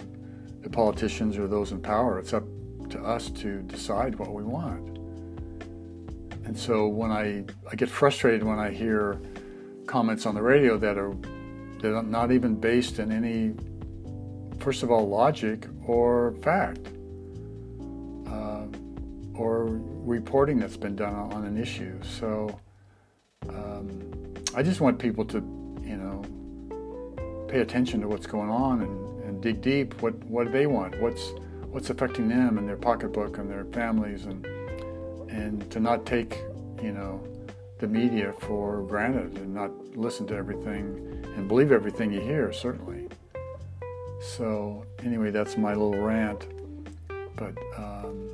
the 0.62 0.70
politicians 0.70 1.38
or 1.38 1.46
those 1.46 1.72
in 1.72 1.80
power. 1.80 2.18
It's 2.18 2.32
up 2.32 2.44
to 2.90 3.00
us 3.00 3.30
to 3.30 3.62
decide 3.62 4.16
what 4.16 4.32
we 4.32 4.42
want. 4.42 4.98
And 6.44 6.58
so 6.58 6.88
when 6.88 7.12
I, 7.12 7.44
I 7.70 7.76
get 7.76 7.88
frustrated 7.88 8.42
when 8.42 8.58
I 8.58 8.70
hear 8.70 9.20
comments 9.86 10.26
on 10.26 10.34
the 10.34 10.42
radio 10.42 10.76
that 10.78 10.98
are 10.98 11.14
that 11.80 11.94
are 11.96 12.02
not 12.02 12.30
even 12.30 12.54
based 12.54 12.98
in 12.98 13.10
any, 13.10 13.54
first 14.60 14.82
of 14.82 14.90
all, 14.90 15.08
logic 15.08 15.66
or 15.86 16.34
fact 16.42 16.88
or 19.40 19.80
reporting 20.04 20.58
that's 20.58 20.76
been 20.76 20.94
done 20.94 21.14
on 21.14 21.46
an 21.46 21.56
issue. 21.56 21.98
So 22.02 22.60
um, 23.48 24.34
I 24.54 24.62
just 24.62 24.82
want 24.82 24.98
people 24.98 25.24
to, 25.24 25.38
you 25.82 25.96
know, 25.96 27.46
pay 27.48 27.60
attention 27.60 28.02
to 28.02 28.08
what's 28.08 28.26
going 28.26 28.50
on 28.50 28.82
and, 28.82 29.24
and 29.24 29.42
dig 29.42 29.62
deep. 29.62 30.00
What 30.02 30.14
what 30.24 30.44
do 30.44 30.52
they 30.52 30.66
want? 30.66 31.00
What's 31.00 31.32
what's 31.70 31.88
affecting 31.88 32.28
them 32.28 32.58
and 32.58 32.68
their 32.68 32.76
pocketbook 32.76 33.38
and 33.38 33.50
their 33.50 33.64
families 33.64 34.26
and 34.26 34.44
and 35.30 35.70
to 35.70 35.80
not 35.80 36.04
take, 36.04 36.42
you 36.82 36.92
know, 36.92 37.26
the 37.78 37.88
media 37.88 38.34
for 38.40 38.82
granted 38.82 39.38
and 39.38 39.54
not 39.54 39.70
listen 39.96 40.26
to 40.26 40.34
everything 40.34 41.24
and 41.34 41.48
believe 41.48 41.72
everything 41.72 42.12
you 42.12 42.20
hear, 42.20 42.52
certainly. 42.52 42.99
So 44.20 44.84
anyway, 45.02 45.30
that's 45.30 45.56
my 45.56 45.70
little 45.70 46.00
rant. 46.00 46.46
But 47.36 47.56
um, 47.76 48.28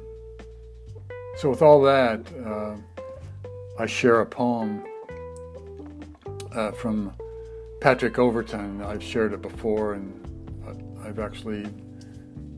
so, 1.37 1.51
with 1.51 1.63
all 1.63 1.81
that, 1.83 2.21
uh, 2.45 2.77
I 3.79 3.87
share 3.87 4.21
a 4.21 4.27
poem 4.27 4.85
uh, 6.53 6.73
from 6.73 7.13
Patrick 7.81 8.19
Overton. 8.19 8.83
I've 8.83 9.03
shared 9.03 9.33
it 9.33 9.43
before, 9.43 9.95
and 9.95 10.99
I've 11.05 11.19
actually 11.19 11.67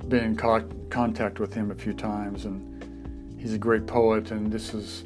been 0.09 0.25
in 0.25 0.37
co- 0.37 0.69
contact 0.91 1.39
with 1.39 1.53
him 1.53 1.71
a 1.71 1.75
few 1.75 1.93
times. 1.93 2.47
And 2.47 3.37
he's 3.39 3.53
a 3.53 3.59
great 3.59 3.87
poet, 3.87 4.31
and 4.31 4.51
this 4.51 4.73
is 4.73 5.05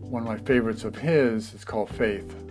one 0.00 0.22
of 0.22 0.28
my 0.28 0.38
favorites 0.38 0.84
of 0.84 0.96
his. 0.96 1.52
It's 1.52 1.64
called. 1.64 1.90
Faith. 1.90 2.47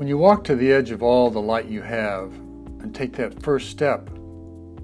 When 0.00 0.08
you 0.08 0.16
walk 0.16 0.44
to 0.44 0.56
the 0.56 0.72
edge 0.72 0.92
of 0.92 1.02
all 1.02 1.28
the 1.28 1.42
light 1.42 1.66
you 1.66 1.82
have, 1.82 2.32
and 2.32 2.94
take 2.94 3.12
that 3.16 3.42
first 3.42 3.68
step 3.68 4.08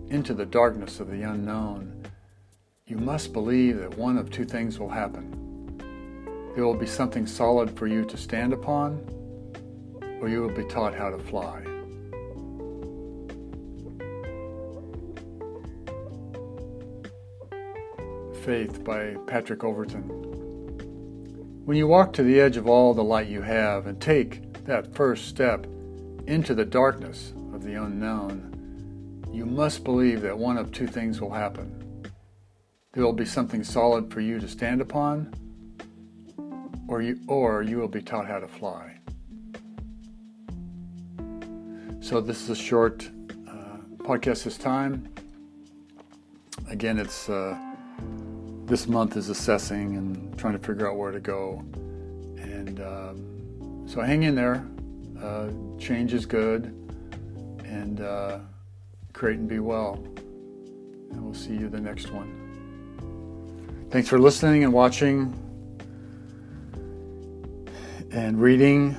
into 0.08 0.34
the 0.34 0.44
darkness 0.44 1.00
of 1.00 1.10
the 1.10 1.22
unknown, 1.22 2.02
you 2.84 2.98
must 2.98 3.32
believe 3.32 3.78
that 3.78 3.96
one 3.96 4.18
of 4.18 4.30
two 4.30 4.44
things 4.44 4.78
will 4.78 4.90
happen. 4.90 5.78
There 6.54 6.66
will 6.66 6.76
be 6.76 6.84
something 6.84 7.26
solid 7.26 7.78
for 7.78 7.86
you 7.86 8.04
to 8.04 8.16
stand 8.18 8.52
upon, 8.52 8.98
or 10.20 10.28
you 10.28 10.42
will 10.42 10.54
be 10.54 10.64
taught 10.64 10.94
how 10.94 11.08
to 11.08 11.18
fly. 11.18 11.62
Faith 18.44 18.84
by 18.84 19.16
Patrick 19.26 19.64
Overton. 19.64 20.02
When 21.64 21.78
you 21.78 21.86
walk 21.86 22.12
to 22.12 22.22
the 22.22 22.38
edge 22.38 22.58
of 22.58 22.68
all 22.68 22.92
the 22.92 23.02
light 23.02 23.28
you 23.28 23.40
have 23.40 23.86
and 23.86 23.98
take 23.98 24.42
that 24.66 24.94
first 24.94 25.28
step 25.28 25.66
into 26.26 26.54
the 26.54 26.64
darkness 26.64 27.32
of 27.54 27.62
the 27.62 27.74
unknown, 27.74 29.24
you 29.32 29.46
must 29.46 29.84
believe 29.84 30.22
that 30.22 30.36
one 30.36 30.58
of 30.58 30.72
two 30.72 30.86
things 30.86 31.20
will 31.20 31.32
happen. 31.32 32.04
There 32.92 33.04
will 33.04 33.12
be 33.12 33.24
something 33.24 33.62
solid 33.62 34.12
for 34.12 34.20
you 34.20 34.40
to 34.40 34.48
stand 34.48 34.80
upon, 34.80 35.32
or 36.88 37.02
you, 37.02 37.20
or 37.28 37.62
you 37.62 37.78
will 37.78 37.88
be 37.88 38.02
taught 38.02 38.26
how 38.26 38.38
to 38.38 38.48
fly. 38.48 38.98
So, 42.00 42.20
this 42.20 42.42
is 42.42 42.50
a 42.50 42.56
short 42.56 43.08
uh, 43.48 43.78
podcast 43.98 44.44
this 44.44 44.56
time. 44.56 45.12
Again, 46.68 46.98
it's 46.98 47.28
uh, 47.28 47.58
this 48.64 48.86
month 48.88 49.16
is 49.16 49.28
assessing 49.28 49.96
and 49.96 50.38
trying 50.38 50.58
to 50.58 50.64
figure 50.64 50.88
out 50.88 50.96
where 50.96 51.12
to 51.12 51.20
go. 51.20 51.64
And 52.36 52.80
um, 52.80 53.35
so, 53.86 54.00
hang 54.00 54.24
in 54.24 54.34
there. 54.34 54.66
Uh, 55.20 55.48
change 55.78 56.12
is 56.12 56.26
good 56.26 56.64
and 57.64 58.00
uh, 58.00 58.38
create 59.12 59.38
and 59.38 59.48
be 59.48 59.58
well. 59.58 59.94
And 61.10 61.24
we'll 61.24 61.34
see 61.34 61.54
you 61.54 61.68
the 61.68 61.80
next 61.80 62.10
one. 62.10 63.86
Thanks 63.90 64.08
for 64.08 64.18
listening 64.18 64.64
and 64.64 64.72
watching 64.72 65.32
and 68.10 68.40
reading. 68.40 68.96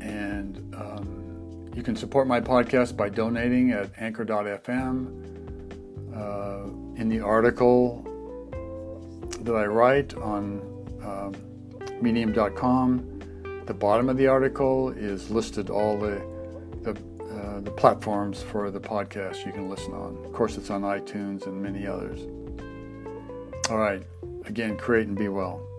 And 0.00 0.74
um, 0.74 1.70
you 1.74 1.82
can 1.82 1.94
support 1.94 2.26
my 2.26 2.40
podcast 2.40 2.96
by 2.96 3.08
donating 3.08 3.72
at 3.72 3.90
anchor.fm. 3.98 5.26
Uh, 6.14 6.64
in 6.96 7.08
the 7.08 7.20
article 7.20 8.02
that 9.40 9.54
I 9.54 9.64
write 9.66 10.14
on 10.14 10.60
um, 11.02 11.34
medium.com, 12.02 13.19
the 13.70 13.74
bottom 13.74 14.08
of 14.08 14.16
the 14.16 14.26
article 14.26 14.88
is 14.88 15.30
listed 15.30 15.70
all 15.70 15.96
the, 15.96 16.20
the 16.82 16.90
uh, 16.90 17.60
the 17.60 17.70
platforms 17.70 18.42
for 18.42 18.68
the 18.68 18.80
podcast 18.80 19.46
you 19.46 19.52
can 19.52 19.70
listen 19.70 19.92
on. 19.92 20.16
Of 20.24 20.32
course, 20.32 20.56
it's 20.56 20.70
on 20.70 20.82
iTunes 20.82 21.46
and 21.46 21.62
many 21.62 21.86
others. 21.86 22.18
All 23.70 23.78
right. 23.78 24.02
Again, 24.46 24.76
create 24.76 25.06
and 25.06 25.16
be 25.16 25.28
well. 25.28 25.69